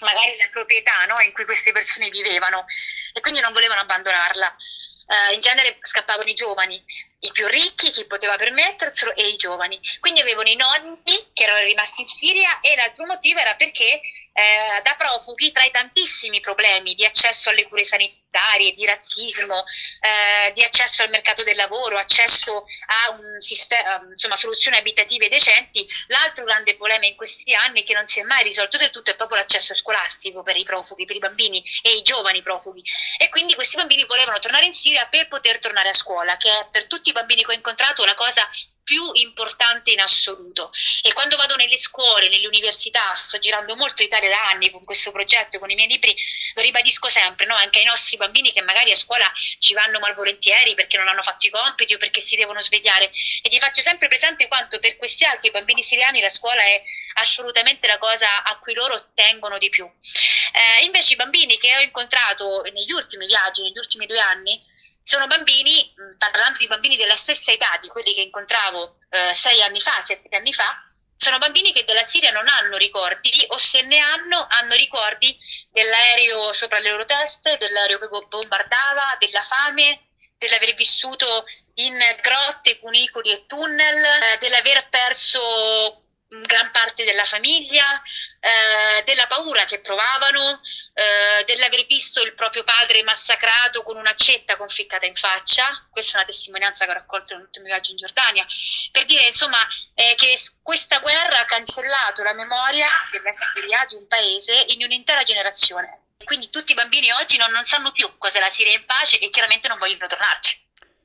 magari 0.00 0.36
la 0.36 0.48
proprietà 0.50 1.04
no, 1.06 1.20
in 1.20 1.32
cui 1.32 1.44
queste 1.44 1.72
persone 1.72 2.10
vivevano 2.10 2.64
e 3.12 3.20
quindi 3.20 3.40
non 3.40 3.52
volevano 3.52 3.80
abbandonarla. 3.80 4.56
Uh, 5.06 5.34
in 5.34 5.40
genere 5.40 5.78
scappavano 5.82 6.28
i 6.28 6.34
giovani, 6.34 6.82
i 7.20 7.32
più 7.32 7.46
ricchi, 7.48 7.90
chi 7.90 8.06
poteva 8.06 8.36
permetterselo 8.36 9.14
e 9.14 9.28
i 9.28 9.36
giovani. 9.36 9.78
Quindi 10.00 10.20
avevano 10.20 10.48
i 10.48 10.56
nonni 10.56 11.02
che 11.32 11.44
erano 11.44 11.60
rimasti 11.60 12.02
in 12.02 12.08
Siria 12.08 12.60
e 12.60 12.74
l'altro 12.76 13.06
motivo 13.06 13.40
era 13.40 13.54
perché 13.54 14.00
eh, 14.32 14.80
da 14.82 14.94
profughi 14.94 15.52
tra 15.52 15.64
i 15.64 15.70
tantissimi 15.70 16.40
problemi 16.40 16.94
di 16.94 17.04
accesso 17.04 17.50
alle 17.50 17.68
cure 17.68 17.84
sanitarie, 17.84 18.74
di 18.74 18.86
razzismo, 18.86 19.64
eh, 20.00 20.52
di 20.52 20.62
accesso 20.62 21.02
al 21.02 21.10
mercato 21.10 21.44
del 21.44 21.56
lavoro, 21.56 21.98
accesso 21.98 22.64
a 22.86 23.18
sistema, 23.38 24.02
insomma, 24.10 24.36
soluzioni 24.36 24.78
abitative 24.78 25.28
decenti, 25.28 25.86
l'altro 26.08 26.44
grande 26.44 26.76
problema 26.76 27.06
in 27.06 27.14
questi 27.14 27.54
anni 27.54 27.82
che 27.84 27.94
non 27.94 28.06
si 28.06 28.20
è 28.20 28.22
mai 28.22 28.42
risolto 28.42 28.78
del 28.78 28.90
tutto 28.90 29.10
è 29.10 29.16
proprio 29.16 29.38
l'accesso 29.38 29.74
scolastico 29.76 30.42
per 30.42 30.56
i 30.56 30.64
profughi, 30.64 31.04
per 31.04 31.16
i 31.16 31.20
bambini 31.20 31.62
e 31.82 31.96
i 31.96 32.02
giovani 32.02 32.42
profughi. 32.42 32.82
E 33.18 33.28
quindi 33.28 33.54
questi 33.54 33.76
bambini 33.76 34.04
volevano 34.04 34.38
tornare 34.38 34.64
in 34.64 34.74
Siria 34.74 35.06
per 35.06 35.28
poter 35.28 35.58
tornare 35.58 35.90
a 35.90 35.94
scuola, 35.94 36.36
che 36.36 36.48
è 36.48 36.68
per 36.70 36.86
tutti 36.86 37.10
i 37.10 37.12
bambini 37.12 37.44
che 37.44 37.50
ho 37.50 37.54
incontrato 37.54 38.04
la 38.04 38.14
cosa 38.14 38.48
più 38.84 39.10
importante 39.14 39.90
in 39.90 40.00
assoluto. 40.00 40.70
E 41.02 41.12
quando 41.12 41.36
vado 41.36 41.56
nelle 41.56 41.78
scuole, 41.78 42.28
nelle 42.28 42.46
università, 42.46 43.14
sto 43.14 43.38
girando 43.38 43.76
molto 43.76 44.02
l'Italia 44.02 44.28
da 44.28 44.48
anni 44.48 44.70
con 44.70 44.84
questo 44.84 45.10
progetto, 45.12 45.58
con 45.58 45.70
i 45.70 45.74
miei 45.74 45.88
libri, 45.88 46.14
lo 46.54 46.62
ribadisco 46.62 47.08
sempre, 47.08 47.46
no? 47.46 47.54
anche 47.54 47.78
ai 47.78 47.84
nostri 47.84 48.16
bambini 48.16 48.52
che 48.52 48.62
magari 48.62 48.90
a 48.90 48.96
scuola 48.96 49.30
ci 49.58 49.72
vanno 49.72 49.98
malvolentieri 49.98 50.74
perché 50.74 50.96
non 50.96 51.08
hanno 51.08 51.22
fatto 51.22 51.46
i 51.46 51.50
compiti 51.50 51.94
o 51.94 51.98
perché 51.98 52.20
si 52.20 52.36
devono 52.36 52.60
svegliare. 52.60 53.10
E 53.42 53.48
gli 53.48 53.58
faccio 53.58 53.82
sempre 53.82 54.08
presente 54.08 54.48
quanto 54.48 54.78
per 54.78 54.96
questi 54.96 55.24
altri 55.24 55.50
bambini 55.50 55.82
siriani 55.82 56.20
la 56.20 56.28
scuola 56.28 56.62
è 56.62 56.82
assolutamente 57.14 57.86
la 57.86 57.98
cosa 57.98 58.42
a 58.42 58.58
cui 58.58 58.74
loro 58.74 59.10
tengono 59.14 59.58
di 59.58 59.68
più. 59.68 59.84
Eh, 59.84 60.84
invece 60.84 61.14
i 61.14 61.16
bambini 61.16 61.58
che 61.58 61.76
ho 61.76 61.80
incontrato 61.80 62.62
negli 62.72 62.92
ultimi 62.92 63.26
viaggi, 63.26 63.62
negli 63.62 63.78
ultimi 63.78 64.06
due 64.06 64.18
anni, 64.18 64.60
sono 65.02 65.26
bambini, 65.26 65.92
parlando 66.18 66.58
di 66.58 66.66
bambini 66.66 66.96
della 66.96 67.16
stessa 67.16 67.50
età 67.50 67.78
di 67.80 67.88
quelli 67.88 68.14
che 68.14 68.22
incontravo 68.22 68.98
eh, 69.10 69.34
sei 69.34 69.60
anni 69.62 69.80
fa, 69.80 70.00
sette 70.02 70.34
anni 70.36 70.52
fa, 70.52 70.80
sono 71.16 71.38
bambini 71.38 71.72
che 71.72 71.84
della 71.84 72.04
Siria 72.04 72.32
non 72.32 72.48
hanno 72.48 72.76
ricordi 72.76 73.30
o 73.48 73.58
se 73.58 73.82
ne 73.82 73.98
hanno, 73.98 74.44
hanno 74.48 74.74
ricordi 74.74 75.36
dell'aereo 75.70 76.52
sopra 76.52 76.80
le 76.80 76.90
loro 76.90 77.04
teste, 77.04 77.58
dell'aereo 77.58 78.00
che 78.00 78.08
bombardava, 78.26 79.16
della 79.20 79.44
fame, 79.44 80.08
dell'aver 80.36 80.74
vissuto 80.74 81.44
in 81.74 81.96
grotte, 82.20 82.80
cunicoli 82.80 83.30
e 83.30 83.46
tunnel, 83.46 84.04
eh, 84.04 84.38
dell'aver 84.40 84.88
perso 84.88 86.01
gran 86.40 86.70
parte 86.70 87.04
della 87.04 87.24
famiglia, 87.24 88.00
eh, 88.40 89.02
della 89.04 89.26
paura 89.26 89.64
che 89.66 89.80
provavano, 89.80 90.60
eh, 90.94 91.44
dell'aver 91.44 91.84
visto 91.86 92.22
il 92.22 92.34
proprio 92.34 92.64
padre 92.64 93.02
massacrato 93.02 93.82
con 93.82 93.96
un'accetta 93.96 94.56
conficcata 94.56 95.04
in 95.04 95.14
faccia, 95.14 95.86
questa 95.90 96.12
è 96.12 96.16
una 96.16 96.26
testimonianza 96.26 96.84
che 96.84 96.90
ho 96.90 96.94
raccolto 96.94 97.34
nell'ultimo 97.34 97.66
viaggio 97.66 97.90
in 97.90 97.98
Giordania, 97.98 98.46
per 98.90 99.04
dire 99.04 99.26
insomma 99.26 99.58
eh, 99.94 100.14
che 100.16 100.40
questa 100.62 101.00
guerra 101.00 101.40
ha 101.40 101.44
cancellato 101.44 102.22
la 102.22 102.32
memoria 102.32 102.88
della 103.10 103.32
Siria, 103.32 103.84
di 103.88 103.96
un 103.96 104.06
paese, 104.06 104.64
in 104.68 104.82
un'intera 104.84 105.22
generazione. 105.22 106.00
Quindi 106.24 106.50
tutti 106.50 106.72
i 106.72 106.76
bambini 106.76 107.10
oggi 107.12 107.36
non, 107.36 107.50
non 107.50 107.64
sanno 107.64 107.90
più 107.90 108.16
cos'è 108.16 108.38
la 108.38 108.48
Siria 108.48 108.72
in 108.72 108.86
pace 108.86 109.18
e 109.18 109.28
chiaramente 109.30 109.68
non 109.68 109.78
vogliono 109.78 110.06
tornarci. 110.06 110.61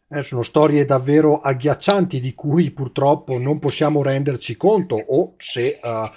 Eh, 0.09 0.23
sono 0.23 0.41
storie 0.41 0.85
davvero 0.85 1.41
agghiaccianti 1.41 2.21
di 2.21 2.33
cui 2.33 2.71
purtroppo 2.71 3.37
non 3.37 3.59
possiamo 3.59 4.01
renderci 4.01 4.55
conto 4.55 4.95
o 4.95 5.33
se 5.37 5.77
uh, 5.83 6.09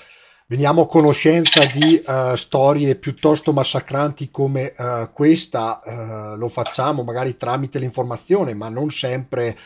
veniamo 0.47 0.83
a 0.83 0.87
conoscenza 0.87 1.65
di 1.67 2.01
uh, 2.07 2.37
storie 2.37 2.95
piuttosto 2.95 3.53
massacranti 3.53 4.31
come 4.31 4.73
uh, 4.77 5.13
questa, 5.13 6.37
lo 6.37 6.49
facciamo 6.49 7.03
magari 7.03 7.37
tramite 7.37 7.81
l'informazione, 7.81 8.55
ma 8.55 8.69
non 8.69 8.91
sempre 8.91 9.59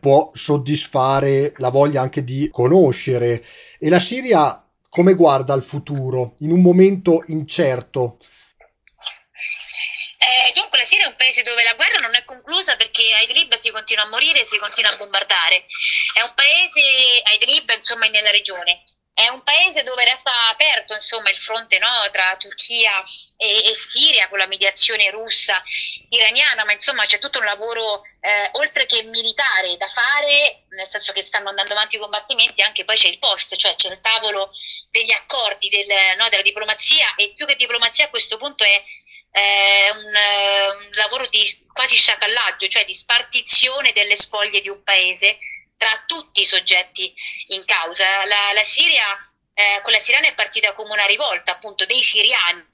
può 0.00 0.30
soddisfare 0.34 1.52
la 1.58 1.70
voglia 1.70 2.02
anche 2.02 2.24
di 2.24 2.48
conoscere. 2.52 3.44
E 3.78 3.88
la 3.88 4.00
Siria 4.00 4.64
come 4.88 5.14
guarda 5.14 5.52
al 5.52 5.62
futuro 5.62 6.34
in 6.38 6.50
un 6.50 6.60
momento 6.60 7.22
incerto? 7.28 8.18
Eh, 10.18 10.52
dunque 10.54 10.79
paese 11.20 11.42
dove 11.42 11.62
la 11.62 11.74
guerra 11.74 11.98
non 11.98 12.14
è 12.14 12.24
conclusa 12.24 12.76
perché 12.76 13.12
a 13.12 13.20
Idlib 13.20 13.60
si 13.60 13.70
continua 13.70 14.04
a 14.04 14.08
morire 14.08 14.46
si 14.46 14.58
continua 14.58 14.90
a 14.90 14.96
bombardare. 14.96 15.66
È 16.14 16.22
un 16.22 16.32
paese, 16.34 17.20
a 17.24 17.32
Idlib 17.32 17.68
insomma 17.76 18.06
nella 18.06 18.30
regione, 18.30 18.82
è 19.12 19.28
un 19.28 19.42
paese 19.42 19.82
dove 19.82 20.02
resta 20.04 20.48
aperto 20.48 20.94
insomma, 20.94 21.28
il 21.28 21.36
fronte 21.36 21.78
no, 21.78 22.08
tra 22.10 22.36
Turchia 22.38 23.04
e, 23.36 23.68
e, 23.68 23.74
Siria 23.74 24.28
con 24.30 24.38
la 24.38 24.46
mediazione 24.46 25.10
russa, 25.10 25.62
iraniana, 26.08 26.64
ma 26.64 26.72
insomma 26.72 27.04
c'è 27.04 27.18
tutto 27.18 27.38
un 27.38 27.44
lavoro 27.44 28.02
eh, 28.20 28.48
oltre 28.52 28.86
che 28.86 29.02
militare 29.02 29.76
da 29.76 29.88
fare, 29.88 30.64
nel 30.70 30.88
senso 30.88 31.12
che 31.12 31.22
stanno 31.22 31.50
andando 31.50 31.74
avanti 31.74 31.96
i 31.96 31.98
combattimenti, 31.98 32.62
anche 32.62 32.86
poi 32.86 32.96
c'è 32.96 33.08
il 33.08 33.18
post, 33.18 33.56
cioè 33.56 33.74
c'è 33.74 33.90
il 33.90 34.00
tavolo 34.00 34.52
degli 34.90 35.12
accordi, 35.12 35.68
del, 35.68 36.16
no, 36.16 36.28
della 36.30 36.42
diplomazia 36.42 37.14
e 37.16 37.32
più 37.34 37.44
che 37.44 37.56
diplomazia 37.56 38.06
a 38.06 38.10
questo 38.10 38.38
punto 38.38 38.64
è 38.64 38.82
eh, 39.32 39.90
un, 39.90 40.04
un, 40.04 40.88
lavoro 40.92 41.26
di 41.26 41.66
quasi 41.72 41.96
sciacallaggio, 41.96 42.68
cioè 42.68 42.84
di 42.84 42.94
spartizione 42.94 43.92
delle 43.92 44.16
spoglie 44.16 44.60
di 44.60 44.68
un 44.68 44.82
paese 44.82 45.38
tra 45.76 46.02
tutti 46.06 46.42
i 46.42 46.46
soggetti 46.46 47.12
in 47.48 47.64
causa. 47.64 48.24
La, 48.24 48.52
la 48.52 48.62
Siria, 48.62 49.06
eh, 49.54 49.80
quella 49.82 49.98
siriana 49.98 50.26
è 50.26 50.34
partita 50.34 50.74
come 50.74 50.92
una 50.92 51.06
rivolta 51.06 51.52
appunto 51.52 51.86
dei 51.86 52.02
siriani 52.02 52.64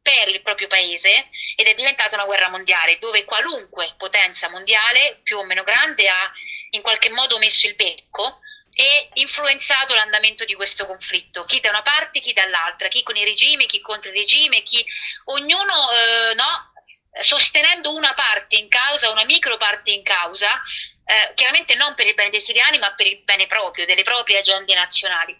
per 0.00 0.28
il 0.28 0.40
proprio 0.40 0.68
paese 0.68 1.28
ed 1.54 1.66
è 1.66 1.74
diventata 1.74 2.14
una 2.14 2.24
guerra 2.24 2.48
mondiale 2.48 2.98
dove 2.98 3.24
qualunque 3.24 3.94
potenza 3.98 4.48
mondiale 4.48 5.20
più 5.22 5.36
o 5.36 5.44
meno 5.44 5.62
grande 5.64 6.08
ha 6.08 6.32
in 6.70 6.80
qualche 6.80 7.10
modo 7.10 7.38
messo 7.38 7.66
il 7.66 7.74
becco 7.74 8.40
e 8.80 9.08
influenzato 9.14 9.92
l'andamento 9.96 10.44
di 10.44 10.54
questo 10.54 10.86
conflitto, 10.86 11.44
chi 11.46 11.58
da 11.58 11.70
una 11.70 11.82
parte, 11.82 12.20
chi 12.20 12.32
dall'altra, 12.32 12.86
chi 12.86 13.02
con 13.02 13.16
i 13.16 13.24
regimi, 13.24 13.66
chi 13.66 13.80
contro 13.80 14.08
il 14.08 14.16
regime, 14.16 14.62
chi 14.62 14.86
ognuno 15.24 15.90
eh, 15.90 16.34
no, 16.34 16.72
sostenendo 17.20 17.92
una 17.92 18.14
parte 18.14 18.54
in 18.54 18.68
causa, 18.68 19.10
una 19.10 19.24
micro 19.24 19.56
parte 19.56 19.90
in 19.90 20.04
causa, 20.04 20.62
eh, 21.04 21.34
chiaramente 21.34 21.74
non 21.74 21.96
per 21.96 22.06
il 22.06 22.14
bene 22.14 22.30
dei 22.30 22.40
siriani, 22.40 22.78
ma 22.78 22.94
per 22.94 23.08
il 23.08 23.20
bene 23.24 23.48
proprio, 23.48 23.84
delle 23.84 24.04
proprie 24.04 24.38
agende 24.38 24.72
nazionali. 24.74 25.36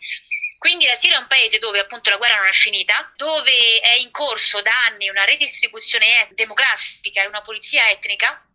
Quindi 0.58 0.86
la 0.86 0.96
Siria 0.96 1.18
è 1.18 1.20
un 1.20 1.28
paese 1.28 1.60
dove 1.60 1.78
appunto 1.78 2.10
la 2.10 2.16
guerra 2.16 2.38
non 2.38 2.48
è 2.48 2.52
finita, 2.52 3.12
dove 3.14 3.78
è 3.78 3.94
in 3.98 4.10
corso 4.10 4.60
da 4.62 4.86
anni 4.86 5.08
una 5.08 5.24
redistribuzione 5.24 6.28
demografica 6.32 7.22
e 7.22 7.28
una 7.28 7.42
pulizia 7.42 7.88
etnica 7.88 8.47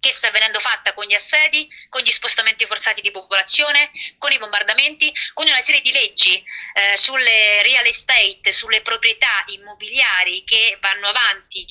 che 0.00 0.12
sta 0.12 0.30
venendo 0.30 0.58
fatta 0.58 0.94
con 0.94 1.04
gli 1.04 1.14
assedi, 1.14 1.68
con 1.88 2.02
gli 2.02 2.10
spostamenti 2.10 2.66
forzati 2.66 3.00
di 3.00 3.10
popolazione, 3.10 3.90
con 4.18 4.32
i 4.32 4.38
bombardamenti, 4.38 5.12
con 5.34 5.46
una 5.46 5.60
serie 5.60 5.82
di 5.82 5.92
leggi 5.92 6.42
eh, 6.74 6.96
sulle 6.96 7.62
real 7.62 7.86
estate, 7.86 8.52
sulle 8.52 8.80
proprietà 8.80 9.44
immobiliari 9.46 10.42
che 10.44 10.78
vanno 10.80 11.08
avanti 11.08 11.66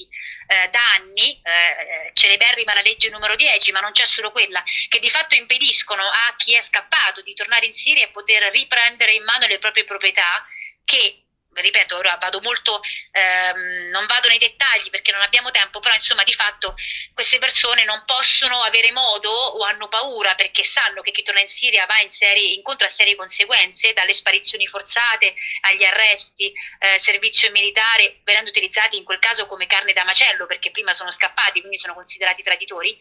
eh, 0.48 0.70
da 0.70 0.92
anni, 0.94 1.42
eh, 1.44 2.12
celeberrima 2.14 2.74
la 2.74 2.82
legge 2.82 3.10
numero 3.10 3.36
10, 3.36 3.72
ma 3.72 3.80
non 3.80 3.92
c'è 3.92 4.06
solo 4.06 4.32
quella, 4.32 4.64
che 4.88 5.00
di 5.00 5.10
fatto 5.10 5.36
impediscono 5.36 6.04
a 6.04 6.34
chi 6.38 6.56
è 6.56 6.62
scappato 6.62 7.22
di 7.22 7.34
tornare 7.34 7.66
in 7.66 7.74
Siria 7.74 8.06
e 8.06 8.12
poter 8.12 8.52
riprendere 8.52 9.14
in 9.14 9.24
mano 9.24 9.48
le 9.48 9.60
proprie 9.60 9.84
proprietà 9.84 10.46
che 10.86 11.24
ripeto, 11.62 11.98
ora 11.98 12.18
vado 12.20 12.42
molto, 12.42 12.82
ehm, 13.12 13.90
non 13.90 14.06
vado 14.06 14.28
nei 14.28 14.38
dettagli 14.38 14.90
perché 14.90 15.12
non 15.12 15.22
abbiamo 15.22 15.52
tempo, 15.52 15.80
però 15.80 15.94
insomma 15.94 16.24
di 16.24 16.34
fatto 16.34 16.76
queste 17.14 17.40
persone 17.40 17.84
non 17.84 18.04
possono 18.06 18.62
avere 18.62 18.92
modo 18.92 19.30
o 19.30 19.64
hanno 19.64 19.88
paura 19.88 20.36
perché 20.36 20.64
sanno 20.64 21.02
che 21.02 21.12
chi 21.12 21.24
torna 21.24 21.42
in 21.42 21.50
Siria 21.50 21.86
va 21.86 22.00
in 22.00 22.12
serie, 22.12 22.54
incontra 22.54 22.90
serie 22.90 23.16
conseguenze, 23.16 23.94
dalle 23.94 24.14
sparizioni 24.14 24.68
forzate 24.68 25.34
agli 25.62 25.84
arresti, 25.84 26.52
eh, 26.80 27.00
servizio 27.00 27.52
militare, 27.52 28.20
venendo 28.24 28.50
utilizzati 28.50 28.98
in 28.98 29.04
quel 29.04 29.20
caso 29.20 29.46
come 29.46 29.68
carne 29.68 29.94
da 29.94 30.04
macello 30.04 30.46
perché 30.46 30.72
prima 30.72 30.94
sono 30.94 31.12
scappati, 31.12 31.60
quindi 31.60 31.78
sono 31.78 31.94
considerati 31.94 32.44
traditori. 32.44 32.98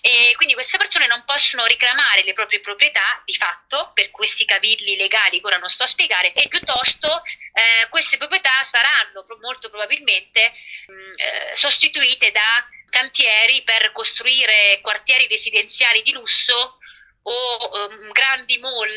E 0.00 0.32
quindi 0.36 0.54
queste 0.54 0.78
persone 0.78 1.06
non 1.06 1.24
possono 1.24 1.64
reclamare 1.64 2.22
le 2.22 2.32
proprie 2.32 2.60
proprietà 2.60 3.22
di 3.24 3.34
fatto 3.34 3.90
per 3.94 4.10
questi 4.10 4.44
cavilli 4.44 4.96
legali 4.96 5.40
che 5.40 5.46
ora 5.46 5.58
non 5.58 5.68
sto 5.68 5.84
a 5.84 5.88
spiegare 5.88 6.32
e 6.32 6.48
piuttosto 6.48 7.22
eh, 7.52 7.88
queste 7.88 8.16
proprietà 8.16 8.62
saranno 8.64 9.24
molto 9.40 9.70
probabilmente 9.70 10.52
mh, 10.86 10.92
mm, 10.92 11.12
eh, 11.16 11.56
sostituite 11.56 12.30
da 12.30 12.66
cantieri 12.90 13.62
per 13.62 13.92
costruire 13.92 14.80
quartieri 14.82 15.26
residenziali 15.26 16.02
di 16.02 16.12
lusso 16.12 16.78
o 17.22 17.88
um, 17.88 18.12
grandi 18.12 18.58
mall 18.58 18.96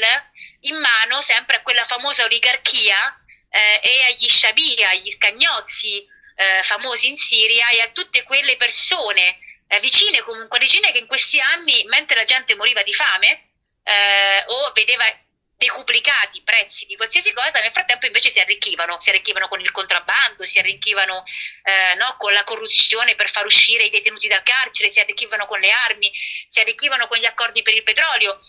in 0.61 0.77
mano 0.77 1.21
sempre 1.21 1.57
a 1.57 1.61
quella 1.61 1.83
famosa 1.85 2.23
oligarchia 2.23 3.19
eh, 3.49 3.81
e 3.83 4.03
agli 4.03 4.29
sciabia, 4.29 4.89
agli 4.89 5.11
scagnozzi 5.11 6.07
eh, 6.35 6.63
famosi 6.63 7.09
in 7.09 7.17
Siria 7.17 7.69
e 7.69 7.81
a 7.81 7.89
tutte 7.89 8.23
quelle 8.23 8.55
persone 8.55 9.37
eh, 9.71 9.79
vicine 9.79 10.21
comunque 10.21 10.59
regine 10.59 10.91
che 10.91 10.97
in 10.97 11.07
questi 11.07 11.39
anni, 11.39 11.83
mentre 11.87 12.17
la 12.17 12.25
gente 12.25 12.55
moriva 12.55 12.83
di 12.83 12.93
fame 12.93 13.51
eh, 13.83 14.43
o 14.47 14.71
vedeva 14.73 15.05
decuplicati 15.55 16.39
i 16.39 16.41
prezzi 16.41 16.85
di 16.87 16.97
qualsiasi 16.97 17.31
cosa, 17.31 17.61
nel 17.61 17.71
frattempo 17.71 18.05
invece 18.05 18.31
si 18.31 18.39
arricchivano, 18.39 18.99
si 18.99 19.09
arricchivano 19.09 19.47
con 19.47 19.61
il 19.61 19.71
contrabbando, 19.71 20.43
si 20.43 20.59
arricchivano 20.59 21.23
eh, 21.63 21.95
no, 21.95 22.15
con 22.17 22.33
la 22.33 22.43
corruzione 22.43 23.15
per 23.15 23.29
far 23.29 23.45
uscire 23.45 23.83
i 23.83 23.89
detenuti 23.89 24.27
dal 24.27 24.43
carcere, 24.43 24.91
si 24.91 24.99
arricchivano 24.99 25.45
con 25.45 25.59
le 25.59 25.71
armi, 25.71 26.11
si 26.49 26.59
arricchivano 26.59 27.07
con 27.07 27.19
gli 27.19 27.25
accordi 27.25 27.61
per 27.61 27.73
il 27.73 27.83
petrolio. 27.83 28.39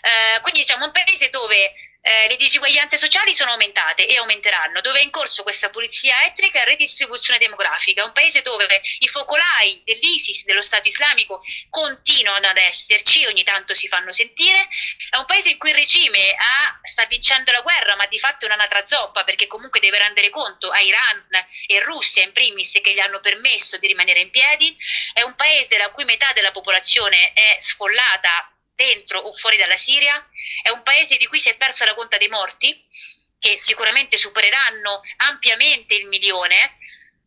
Eh, 0.00 0.40
quindi 0.40 0.60
diciamo 0.60 0.86
un 0.86 0.92
paese 0.92 1.30
dove 1.30 1.74
eh, 2.02 2.26
le 2.28 2.36
disuguaglianze 2.36 2.98
sociali 2.98 3.32
sono 3.32 3.52
aumentate 3.52 4.06
e 4.06 4.16
aumenteranno, 4.16 4.80
dove 4.80 4.98
è 4.98 5.02
in 5.02 5.10
corso 5.10 5.44
questa 5.44 5.70
pulizia 5.70 6.24
etnica 6.24 6.60
e 6.60 6.64
redistribuzione 6.64 7.38
demografica, 7.38 8.04
un 8.04 8.12
paese 8.12 8.42
dove 8.42 8.82
i 8.98 9.08
focolai 9.08 9.80
dell'ISIS, 9.84 10.44
dello 10.44 10.62
Stato 10.62 10.88
islamico, 10.88 11.42
continuano 11.70 12.48
ad 12.48 12.56
esserci, 12.56 13.24
ogni 13.26 13.44
tanto 13.44 13.76
si 13.76 13.86
fanno 13.86 14.12
sentire, 14.12 14.68
è 15.10 15.16
un 15.16 15.26
paese 15.26 15.50
in 15.50 15.58
cui 15.58 15.70
il 15.70 15.76
regime 15.76 16.34
ha, 16.36 16.80
sta 16.82 17.06
vincendo 17.06 17.52
la 17.52 17.60
guerra, 17.60 17.94
ma 17.94 18.06
di 18.06 18.18
fatto 18.18 18.44
è 18.44 18.48
un'anatra 18.48 18.84
zoppa, 18.84 19.22
perché 19.22 19.46
comunque 19.46 19.78
deve 19.78 19.98
rendere 19.98 20.28
conto 20.30 20.70
a 20.70 20.80
Iran 20.80 21.24
e 21.66 21.80
Russia 21.80 22.24
in 22.24 22.32
primis 22.32 22.72
che 22.82 22.92
gli 22.92 23.00
hanno 23.00 23.20
permesso 23.20 23.78
di 23.78 23.86
rimanere 23.86 24.18
in 24.18 24.30
piedi, 24.30 24.76
è 25.12 25.22
un 25.22 25.36
paese 25.36 25.78
la 25.78 25.90
cui 25.90 26.04
metà 26.04 26.32
della 26.32 26.50
popolazione 26.50 27.32
è 27.32 27.56
sfollata 27.60 28.52
dentro 28.74 29.18
o 29.18 29.32
fuori 29.34 29.56
dalla 29.56 29.76
Siria, 29.76 30.26
è 30.62 30.70
un 30.70 30.82
paese 30.82 31.16
di 31.16 31.26
cui 31.26 31.40
si 31.40 31.48
è 31.48 31.56
persa 31.56 31.84
la 31.84 31.94
conta 31.94 32.18
dei 32.18 32.28
morti, 32.28 32.84
che 33.38 33.58
sicuramente 33.58 34.16
supereranno 34.16 35.00
ampiamente 35.16 35.94
il 35.94 36.06
milione, 36.06 36.76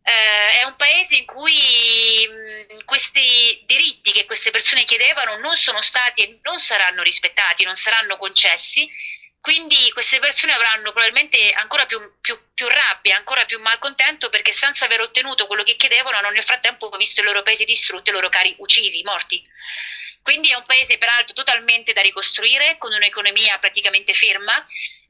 eh, 0.03 0.59
è 0.59 0.63
un 0.63 0.75
paese 0.75 1.15
in 1.15 1.25
cui 1.25 2.27
mh, 2.27 2.85
questi 2.85 3.63
diritti 3.65 4.11
che 4.11 4.25
queste 4.25 4.51
persone 4.51 4.85
chiedevano 4.85 5.37
non 5.37 5.55
sono 5.55 5.81
stati 5.81 6.21
e 6.21 6.39
non 6.43 6.59
saranno 6.59 7.01
rispettati, 7.01 7.63
non 7.63 7.75
saranno 7.75 8.15
concessi, 8.17 8.89
quindi 9.45 9.91
queste 9.93 10.17
persone 10.19 10.53
avranno 10.53 10.91
probabilmente 10.91 11.51
ancora 11.51 11.85
più, 11.85 11.99
più, 12.19 12.35
più, 12.53 12.67
rabbia, 12.67 13.15
ancora 13.15 13.45
più 13.45 13.59
malcontento 13.59 14.29
perché 14.29 14.53
senza 14.53 14.85
aver 14.85 15.01
ottenuto 15.01 15.45
quello 15.45 15.61
che 15.61 15.75
chiedevano 15.75 16.17
hanno 16.17 16.31
nel 16.31 16.43
frattempo 16.43 16.89
visto 16.97 17.21
i 17.21 17.23
loro 17.23 17.43
paesi 17.43 17.63
distrutti, 17.63 18.09
i 18.09 18.13
loro 18.13 18.29
cari 18.29 18.55
uccisi, 18.57 19.03
morti. 19.03 19.43
Quindi 20.25 20.49
è 20.49 20.55
un 20.55 20.65
paese 20.65 20.97
peraltro 20.97 21.35
totalmente 21.35 21.93
da 21.93 22.01
ricostruire, 22.01 22.79
con 22.79 22.91
un'economia 22.91 23.59
praticamente 23.59 24.15
ferma. 24.15 24.53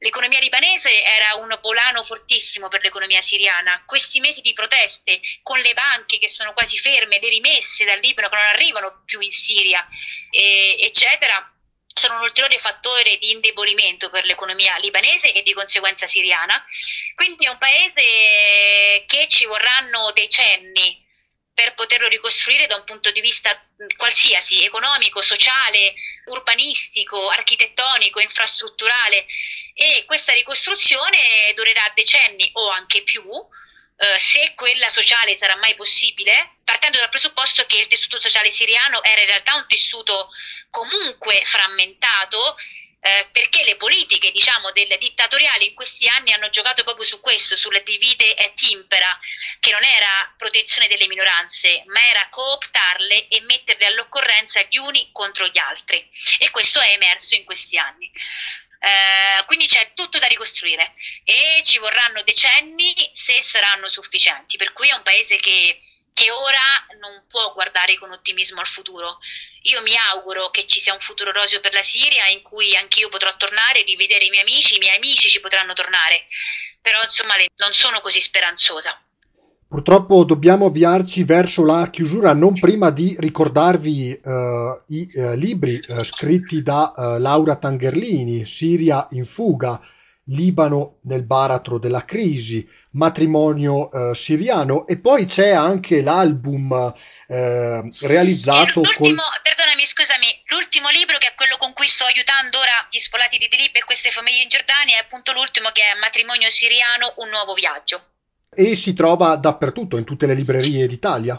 L'economia 0.00 0.38
libanese 0.40 1.02
era 1.02 1.36
un 1.36 1.58
volano 1.62 2.04
fortissimo 2.04 2.68
per 2.68 2.82
l'economia 2.82 3.22
siriana. 3.22 3.82
Questi 3.86 4.20
mesi 4.20 4.42
di 4.42 4.52
proteste, 4.52 5.18
con 5.42 5.58
le 5.60 5.72
banche 5.72 6.18
che 6.18 6.28
sono 6.28 6.52
quasi 6.52 6.76
ferme, 6.76 7.18
le 7.18 7.30
rimesse 7.30 7.86
dal 7.86 7.98
Libano 8.00 8.28
che 8.28 8.36
non 8.36 8.44
arrivano 8.44 9.04
più 9.06 9.18
in 9.20 9.30
Siria, 9.30 9.86
e, 10.30 10.76
eccetera, 10.80 11.50
sono 11.86 12.16
un 12.16 12.24
ulteriore 12.24 12.58
fattore 12.58 13.16
di 13.16 13.30
indebolimento 13.30 14.10
per 14.10 14.26
l'economia 14.26 14.76
libanese 14.76 15.32
e 15.32 15.40
di 15.40 15.54
conseguenza 15.54 16.06
siriana. 16.06 16.62
Quindi 17.14 17.46
è 17.46 17.48
un 17.48 17.56
paese 17.56 19.04
che 19.06 19.26
ci 19.28 19.46
vorranno 19.46 20.12
decenni 20.12 21.05
per 21.56 21.72
poterlo 21.72 22.06
ricostruire 22.08 22.66
da 22.66 22.76
un 22.76 22.84
punto 22.84 23.10
di 23.12 23.22
vista 23.22 23.50
qualsiasi, 23.96 24.62
economico, 24.62 25.22
sociale, 25.22 25.94
urbanistico, 26.26 27.30
architettonico, 27.30 28.20
infrastrutturale. 28.20 29.24
E 29.72 30.04
questa 30.04 30.34
ricostruzione 30.34 31.54
durerà 31.54 31.90
decenni 31.94 32.50
o 32.52 32.68
anche 32.68 33.02
più, 33.04 33.22
eh, 33.22 34.18
se 34.18 34.52
quella 34.54 34.90
sociale 34.90 35.34
sarà 35.34 35.56
mai 35.56 35.74
possibile, 35.76 36.58
partendo 36.62 36.98
dal 36.98 37.08
presupposto 37.08 37.64
che 37.64 37.78
il 37.78 37.86
tessuto 37.86 38.20
sociale 38.20 38.50
siriano 38.50 39.02
era 39.02 39.22
in 39.22 39.26
realtà 39.26 39.54
un 39.54 39.66
tessuto 39.66 40.28
comunque 40.68 41.40
frammentato 41.46 42.56
eh, 43.06 43.28
perché 43.30 43.62
le 43.62 43.76
politiche 43.76 44.32
diciamo, 44.32 44.72
del 44.72 44.96
dittatoriali 44.98 45.68
in 45.68 45.74
questi 45.74 46.08
anni 46.08 46.32
hanno 46.32 46.50
giocato 46.50 46.82
proprio 46.82 47.04
su 47.04 47.20
questo, 47.20 47.56
sulla 47.56 47.78
divide 47.78 48.34
et 48.34 48.60
impera, 48.62 49.16
che 49.60 49.70
non 49.70 49.84
era 49.84 50.34
protezione 50.36 50.88
delle 50.88 51.06
minoranze, 51.06 51.84
ma 51.86 52.04
era 52.04 52.28
cooptarle 52.30 53.28
e 53.28 53.40
metterle 53.42 53.86
all'occorrenza 53.86 54.60
gli 54.68 54.78
uni 54.78 55.08
contro 55.12 55.46
gli 55.46 55.58
altri. 55.58 56.04
E 56.38 56.50
questo 56.50 56.80
è 56.80 56.94
emerso 56.94 57.36
in 57.36 57.44
questi 57.44 57.78
anni. 57.78 58.10
Eh, 58.80 59.44
quindi 59.46 59.66
c'è 59.66 59.92
tutto 59.94 60.18
da 60.18 60.26
ricostruire 60.26 60.94
e 61.24 61.62
ci 61.64 61.78
vorranno 61.78 62.22
decenni 62.22 62.92
se 63.14 63.40
saranno 63.40 63.88
sufficienti, 63.88 64.56
per 64.56 64.72
cui 64.72 64.88
è 64.88 64.94
un 64.94 65.02
paese 65.02 65.36
che 65.36 65.78
che 66.16 66.30
ora 66.30 66.96
non 66.98 67.24
può 67.28 67.52
guardare 67.52 67.98
con 67.98 68.10
ottimismo 68.10 68.60
al 68.60 68.66
futuro. 68.66 69.18
Io 69.68 69.82
mi 69.82 69.92
auguro 70.14 70.48
che 70.48 70.66
ci 70.66 70.80
sia 70.80 70.94
un 70.94 71.00
futuro 71.00 71.30
roseo 71.30 71.60
per 71.60 71.74
la 71.74 71.82
Siria 71.82 72.26
in 72.28 72.40
cui 72.40 72.74
anch'io 72.74 73.10
potrò 73.10 73.28
tornare, 73.36 73.84
rivedere 73.84 74.24
i 74.24 74.30
miei 74.30 74.40
amici, 74.40 74.76
i 74.76 74.78
miei 74.78 74.96
amici 74.96 75.28
ci 75.28 75.40
potranno 75.40 75.74
tornare, 75.74 76.24
però 76.80 76.96
insomma 77.04 77.34
non 77.56 77.74
sono 77.74 78.00
così 78.00 78.22
speranzosa. 78.22 78.98
Purtroppo 79.68 80.24
dobbiamo 80.24 80.66
avviarci 80.66 81.24
verso 81.24 81.66
la 81.66 81.90
chiusura, 81.90 82.32
non 82.32 82.58
prima 82.58 82.88
di 82.88 83.14
ricordarvi 83.18 84.12
eh, 84.12 84.80
i 84.86 85.10
eh, 85.12 85.36
libri 85.36 85.78
eh, 85.78 86.02
scritti 86.02 86.62
da 86.62 86.94
Laura 87.18 87.56
Tangerlini, 87.56 88.46
Siria 88.46 89.06
in 89.10 89.26
fuga, 89.26 89.78
Libano 90.28 91.00
nel 91.02 91.24
baratro 91.24 91.78
della 91.78 92.06
crisi, 92.06 92.66
matrimonio 92.96 93.90
eh, 93.90 94.14
siriano 94.14 94.86
e 94.86 94.98
poi 94.98 95.26
c'è 95.26 95.50
anche 95.50 96.02
l'album 96.02 96.94
eh, 97.28 97.92
realizzato 98.00 98.80
l'ultimo, 98.80 99.22
con... 99.22 99.42
Perdonami, 99.42 99.86
scusami, 99.86 100.42
l'ultimo 100.46 100.88
libro 100.88 101.18
che 101.18 101.28
è 101.28 101.34
quello 101.34 101.56
con 101.58 101.72
cui 101.72 101.88
sto 101.88 102.04
aiutando 102.04 102.58
ora 102.58 102.88
gli 102.90 102.98
sfolati 102.98 103.38
di 103.38 103.48
Dilip 103.48 103.76
e 103.76 103.84
queste 103.84 104.10
famiglie 104.10 104.42
in 104.42 104.48
Giordania 104.48 104.96
è 104.96 105.00
appunto 105.00 105.32
l'ultimo 105.32 105.70
che 105.70 105.82
è 105.82 105.98
Matrimonio 105.98 106.50
siriano, 106.50 107.14
un 107.18 107.28
nuovo 107.28 107.54
viaggio. 107.54 108.04
E 108.52 108.74
si 108.76 108.94
trova 108.94 109.36
dappertutto, 109.36 109.98
in 109.98 110.04
tutte 110.04 110.26
le 110.26 110.34
librerie 110.34 110.86
d'Italia. 110.86 111.38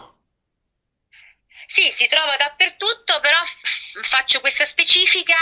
Sì, 1.65 1.89
si 1.91 2.07
trova 2.07 2.37
dappertutto, 2.37 3.19
però 3.21 3.37
faccio 4.01 4.39
questa 4.39 4.65
specifica 4.65 5.35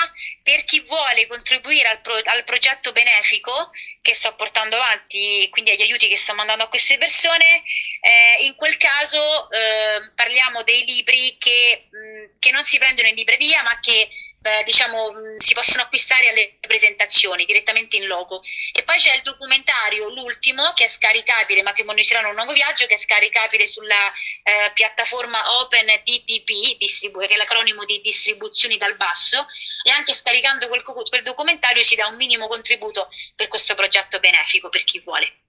per 0.44 0.64
chi 0.64 0.82
vuole 0.82 1.28
contribuire 1.28 1.90
al, 1.90 2.02
pro, 2.02 2.14
al, 2.24 2.44
progetto 2.44 2.92
benefico 2.92 3.72
che 4.02 4.14
sto 4.14 4.34
portando 4.36 4.76
avanti, 4.76 5.48
quindi 5.50 5.72
agli 5.72 5.82
aiuti 5.82 6.08
che 6.08 6.18
sto 6.18 6.34
mandando 6.34 6.64
a 6.64 6.70
queste 6.70 6.98
persone. 6.98 7.64
Eh, 8.02 8.46
in 8.46 8.56
quel 8.56 8.78
caso 8.78 9.50
eh, 9.52 10.12
parliamo 10.16 10.64
dei 10.64 10.86
libri 10.86 11.36
che, 11.38 11.88
mh, 11.90 12.40
che 12.40 12.52
non 12.52 12.64
si 12.66 12.78
prendono 12.78 13.08
in 13.08 13.16
libreria, 13.16 13.64
ma 13.64 13.80
che 13.80 14.10
eh, 14.46 14.64
diciamo, 14.64 15.12
mh, 15.12 15.38
si 15.40 15.56
possono 15.56 15.82
acquistare 15.82 16.30
alle 16.30 16.58
presentazioni 16.60 17.46
direttamente 17.46 17.98
in 17.98 18.06
logo. 18.06 18.44
E 18.72 18.84
poi 18.84 18.98
c'è 18.98 19.16
il 19.16 19.24
documentario, 19.24 20.10
l'ultimo, 20.10 20.74
che 20.74 20.86
è 20.86 20.88
scaricabile, 20.88 21.64
Matrimonio 21.64 22.04
Sirano, 22.04 22.30
un 22.30 22.36
nuovo 22.36 22.54
viaggio, 22.54 22.86
che 22.86 22.94
è 22.94 22.98
scaricabile 22.98 23.66
sulla 23.66 24.14
eh, 24.44 24.72
piattaforma 24.74 25.60
Open 25.62 25.88
DDP, 26.04 26.78
che 26.78 27.34
è 27.34 27.38
l'acronimo 27.38 27.86
di 27.86 28.02
distribuzioni 28.02 28.78
dal 28.78 28.96
basso, 28.96 29.48
e 29.84 29.90
anche 29.90 30.14
scaricando 30.14 30.68
quel, 30.68 30.84
quel 30.84 31.24
documentario 31.24 31.84
si 31.84 31.96
dà 31.96 32.06
un 32.08 32.16
minimo 32.16 32.48
contributo 32.48 33.10
per 33.36 33.48
questo 33.48 33.74
progetto 33.74 34.20
benefico 34.20 34.70
per 34.70 34.84
chi 34.84 35.00
vuole. 35.00 35.45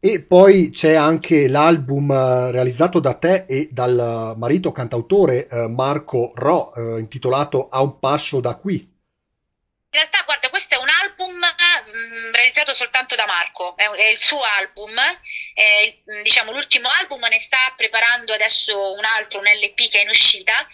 E 0.00 0.22
poi 0.22 0.70
c'è 0.70 0.94
anche 0.94 1.48
l'album 1.48 2.08
eh, 2.12 2.52
realizzato 2.52 3.00
da 3.00 3.14
te 3.14 3.46
e 3.48 3.68
dal 3.72 4.34
marito 4.36 4.70
cantautore 4.70 5.48
eh, 5.48 5.66
Marco 5.66 6.30
Ro, 6.36 6.72
eh, 6.72 7.00
intitolato 7.00 7.68
A 7.68 7.82
un 7.82 7.98
passo 7.98 8.38
da 8.38 8.54
qui. 8.54 8.74
In 8.74 9.98
realtà, 9.98 10.22
guarda, 10.24 10.50
questo 10.50 10.76
è 10.76 10.78
un 10.78 10.88
album 10.88 11.34
mm, 11.34 12.32
realizzato 12.32 12.74
soltanto 12.74 13.16
da 13.16 13.26
Marco, 13.26 13.76
è, 13.76 13.88
è 13.90 14.10
il 14.10 14.18
suo 14.18 14.40
album, 14.40 14.94
è, 15.54 15.98
mm, 16.12 16.22
diciamo 16.22 16.52
l'ultimo 16.52 16.88
album, 16.88 17.26
ne 17.28 17.40
sta 17.40 17.74
preparando 17.76 18.32
adesso 18.32 18.92
un 18.92 19.04
altro, 19.16 19.40
un 19.40 19.46
LP 19.46 19.88
che 19.88 19.98
è 19.98 20.02
in 20.02 20.10
uscita. 20.10 20.64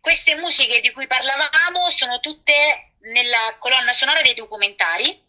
Queste 0.00 0.36
musiche 0.36 0.80
di 0.80 0.92
cui 0.92 1.08
parlavamo 1.08 1.90
sono 1.90 2.20
tutte 2.20 2.92
nella 3.10 3.56
colonna 3.58 3.92
sonora 3.92 4.22
dei 4.22 4.34
documentari 4.34 5.26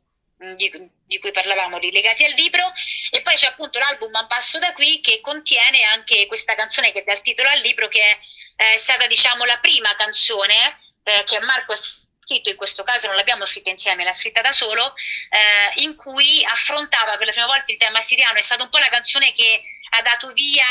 di, 0.55 0.71
di, 1.05 1.19
cui 1.19 1.31
parlavamo, 1.31 1.77
legati 1.79 2.23
al 2.23 2.31
libro, 2.31 2.71
e 3.11 3.21
poi 3.21 3.35
c'è 3.35 3.47
appunto 3.47 3.79
l'album 3.79 4.11
Un 4.13 4.27
passo 4.27 4.59
da 4.59 4.73
qui 4.73 5.01
che 5.01 5.19
contiene 5.21 5.83
anche 5.83 6.25
questa 6.27 6.55
canzone 6.55 6.91
che 6.91 7.03
dà 7.03 7.13
il 7.13 7.21
titolo 7.21 7.49
al 7.49 7.59
libro 7.59 7.87
che 7.87 8.01
è 8.01 8.19
è 8.59 8.77
stata 8.77 9.07
diciamo 9.07 9.45
la 9.45 9.57
prima 9.59 9.95
canzone 9.95 10.75
eh, 11.03 11.23
che 11.23 11.39
Marco 11.39 11.71
ha 11.71 11.77
scritto, 11.77 12.49
in 12.49 12.57
questo 12.57 12.83
caso 12.83 13.07
non 13.07 13.15
l'abbiamo 13.15 13.45
scritta 13.45 13.69
insieme, 13.69 14.03
l'ha 14.03 14.13
scritta 14.13 14.41
da 14.41 14.51
solo, 14.51 14.93
eh, 15.29 15.81
in 15.81 15.95
cui 15.95 16.43
affrontava 16.43 17.15
per 17.15 17.27
la 17.27 17.31
prima 17.31 17.47
volta 17.47 17.71
il 17.71 17.77
tema 17.77 18.01
siriano, 18.01 18.37
è 18.37 18.41
stata 18.41 18.63
un 18.63 18.69
po' 18.69 18.79
la 18.79 18.89
canzone 18.89 19.31
che 19.31 19.63
ha 19.91 20.01
dato 20.01 20.33
via 20.33 20.65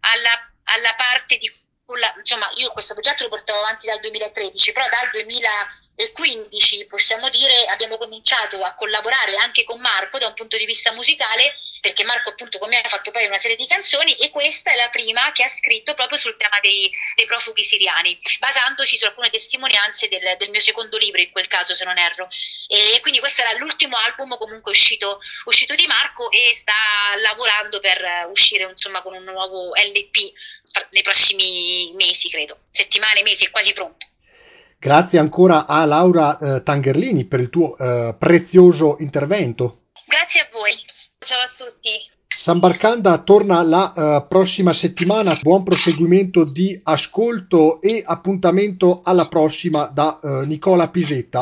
alla, 0.00 0.52
alla 0.64 0.94
parte 0.94 1.38
di 1.38 1.50
insomma, 2.18 2.50
io 2.54 2.70
questo 2.70 2.94
progetto 2.94 3.24
lo 3.24 3.28
portavo 3.28 3.58
avanti 3.58 3.86
dal 3.86 3.98
2013, 3.98 4.72
però 4.72 4.88
dal 4.88 5.10
2015 5.94 6.86
possiamo 6.86 7.28
dire 7.28 7.66
abbiamo 7.66 7.98
cominciato 7.98 8.62
a 8.62 8.74
collaborare 8.74 9.36
anche 9.36 9.64
con 9.64 9.80
Marco 9.80 10.18
da 10.18 10.28
un 10.28 10.34
punto 10.34 10.56
di 10.56 10.64
vista 10.64 10.92
musicale 10.92 11.54
perché 11.82 12.04
Marco 12.04 12.30
appunto 12.30 12.58
con 12.58 12.68
me 12.68 12.80
ha 12.80 12.88
fatto 12.88 13.10
poi 13.10 13.26
una 13.26 13.38
serie 13.38 13.56
di 13.56 13.66
canzoni 13.66 14.14
e 14.14 14.30
questa 14.30 14.70
è 14.70 14.76
la 14.76 14.88
prima 14.88 15.32
che 15.32 15.42
ha 15.42 15.48
scritto 15.48 15.94
proprio 15.94 16.16
sul 16.16 16.36
tema 16.36 16.60
dei, 16.60 16.88
dei 17.16 17.26
profughi 17.26 17.64
siriani, 17.64 18.16
basandoci 18.38 18.96
su 18.96 19.04
alcune 19.04 19.30
testimonianze 19.30 20.08
del, 20.08 20.36
del, 20.38 20.50
mio 20.50 20.60
secondo 20.60 20.96
libro 20.96 21.20
in 21.20 21.32
quel 21.32 21.48
caso 21.48 21.74
se 21.74 21.84
non 21.84 21.98
erro. 21.98 22.28
E 22.68 23.00
quindi 23.00 23.18
questo 23.18 23.40
era 23.40 23.52
l'ultimo 23.54 23.96
album 23.96 24.38
comunque 24.38 24.70
uscito, 24.70 25.20
uscito 25.46 25.74
di 25.74 25.88
Marco 25.88 26.30
e 26.30 26.52
sta 26.54 26.72
lavorando 27.20 27.80
per 27.80 28.28
uscire 28.30 28.70
insomma 28.70 29.02
con 29.02 29.14
un 29.14 29.24
nuovo 29.24 29.72
LP 29.74 30.32
nei 30.90 31.02
prossimi 31.02 31.90
mesi 31.94 32.30
credo, 32.30 32.60
settimane, 32.70 33.22
mesi, 33.22 33.44
è 33.44 33.50
quasi 33.50 33.72
pronto. 33.72 34.06
Grazie 34.82 35.20
ancora 35.20 35.68
a 35.68 35.84
Laura 35.84 36.36
eh, 36.36 36.62
Tangerlini 36.64 37.24
per 37.26 37.38
il 37.38 37.50
tuo 37.50 37.76
eh, 37.76 38.16
prezioso 38.18 38.96
intervento. 38.98 39.82
Grazie 40.04 40.40
a 40.40 40.48
voi. 40.50 40.72
Ciao 41.20 41.38
a 41.38 41.48
tutti. 41.56 41.90
Sambarcanda 42.34 43.18
torna 43.18 43.62
la 43.62 43.92
uh, 43.94 44.26
prossima 44.26 44.72
settimana. 44.72 45.38
Buon 45.40 45.62
proseguimento 45.62 46.42
di 46.42 46.80
ascolto 46.82 47.80
e 47.80 48.02
appuntamento 48.04 49.02
alla 49.04 49.28
prossima 49.28 49.84
da 49.86 50.18
uh, 50.20 50.28
Nicola 50.40 50.88
Pisetta. 50.88 51.40